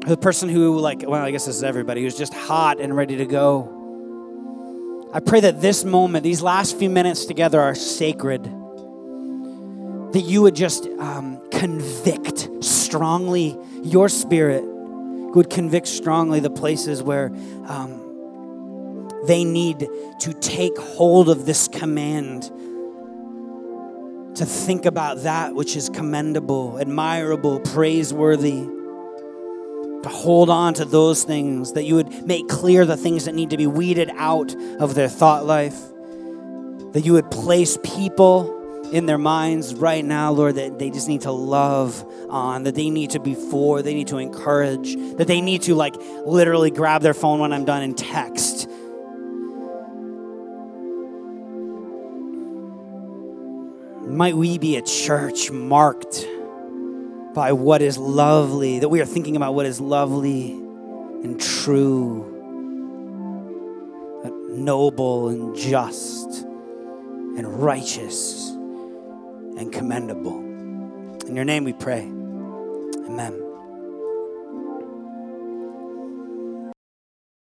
The 0.07 0.19
person 0.21 0.49
who, 0.49 0.79
like, 0.81 1.03
well, 1.07 1.23
I 1.23 1.31
guess 1.31 1.47
this 1.47 1.57
is 1.57 1.63
everybody, 1.63 2.03
who's 2.03 2.17
just 2.17 2.35
hot 2.35 2.79
and 2.81 2.95
ready 2.95 3.17
to 3.17 3.27
go. 3.27 5.11
I 5.15 5.21
pray 5.21 5.41
that 5.41 5.61
this 5.61 5.85
moment, 5.85 6.25
these 6.25 6.43
last 6.43 6.77
few 6.77 6.91
minutes 6.91 7.25
together, 7.25 7.61
are 7.61 7.75
sacred. 7.75 8.43
That 10.13 10.23
you 10.25 10.43
would 10.43 10.57
just 10.57 10.87
um, 10.99 11.41
convict 11.51 12.49
strongly 12.63 13.57
your 13.83 14.09
spirit 14.09 14.65
would 15.35 15.51
convict 15.51 15.87
strongly 15.87 16.41
the 16.41 16.51
places 16.51 17.03
where 17.03 17.27
um, 17.67 19.09
they 19.27 19.45
need 19.45 19.89
to 20.21 20.33
take 20.35 20.77
hold 20.79 21.29
of 21.29 21.47
this 21.47 21.69
command 21.69 22.51
to 24.37 24.45
think 24.45 24.85
about 24.85 25.23
that 25.23 25.55
which 25.55 25.77
is 25.77 25.89
commendable, 25.89 26.79
admirable, 26.81 27.61
praiseworthy. 27.61 28.69
To 30.03 30.11
hold 30.11 30.51
on 30.51 30.75
to 30.75 30.85
those 30.85 31.25
things, 31.25 31.73
that 31.73 31.85
you 31.85 31.95
would 31.95 32.27
make 32.27 32.49
clear 32.49 32.85
the 32.85 32.97
things 32.97 33.25
that 33.25 33.35
need 33.35 33.51
to 33.51 33.57
be 33.57 33.67
weeded 33.67 34.11
out 34.17 34.55
of 34.79 34.95
their 34.95 35.09
thought 35.09 35.47
life, 35.47 35.79
that 36.93 37.03
you 37.05 37.15
would 37.15 37.31
place 37.31 37.79
people 37.83 38.64
in 38.95 39.07
their 39.07 39.19
minds 39.19 39.75
right 39.75 40.05
now, 40.05 40.31
Lord, 40.31 40.55
that 40.55 40.79
they 40.79 40.89
just 40.89 41.09
need 41.09 41.23
to 41.23 41.33
love 41.33 42.07
on, 42.31 42.63
that 42.63 42.77
they 42.77 42.91
need 42.91 43.11
to 43.11 43.19
be 43.19 43.35
for, 43.35 43.83
they 43.83 43.93
need 43.93 44.07
to 44.09 44.19
encourage, 44.19 44.95
that 45.17 45.27
they 45.27 45.41
need 45.41 45.63
to 45.63 45.75
like 45.75 45.97
literally 46.25 46.71
grab 46.71 47.03
their 47.03 47.13
phone 47.13 47.41
when 47.41 47.53
I'm 47.53 47.65
done 47.65 47.83
and 47.83 47.99
text. 47.99 48.69
Might 54.09 54.37
we 54.37 54.59
be 54.59 54.77
a 54.77 54.83
church 54.83 55.51
marked 55.51 56.25
by 57.35 57.51
what 57.51 57.83
is 57.83 57.99
lovely, 57.99 58.79
that 58.79 58.91
we 58.91 59.01
are 59.01 59.07
thinking 59.07 59.35
about 59.35 59.57
what 59.57 59.67
is 59.67 59.81
lovely 59.81 60.53
and 60.53 61.41
true, 61.41 62.31
noble 64.51 65.31
and 65.31 65.57
just 65.57 66.45
and 67.37 67.61
righteous 67.61 68.54
and 69.57 69.73
commendable. 69.73 70.39
In 71.27 71.35
your 71.35 71.45
name 71.45 71.65
we 71.65 71.73
pray. 71.73 72.03
Amen. 72.03 73.44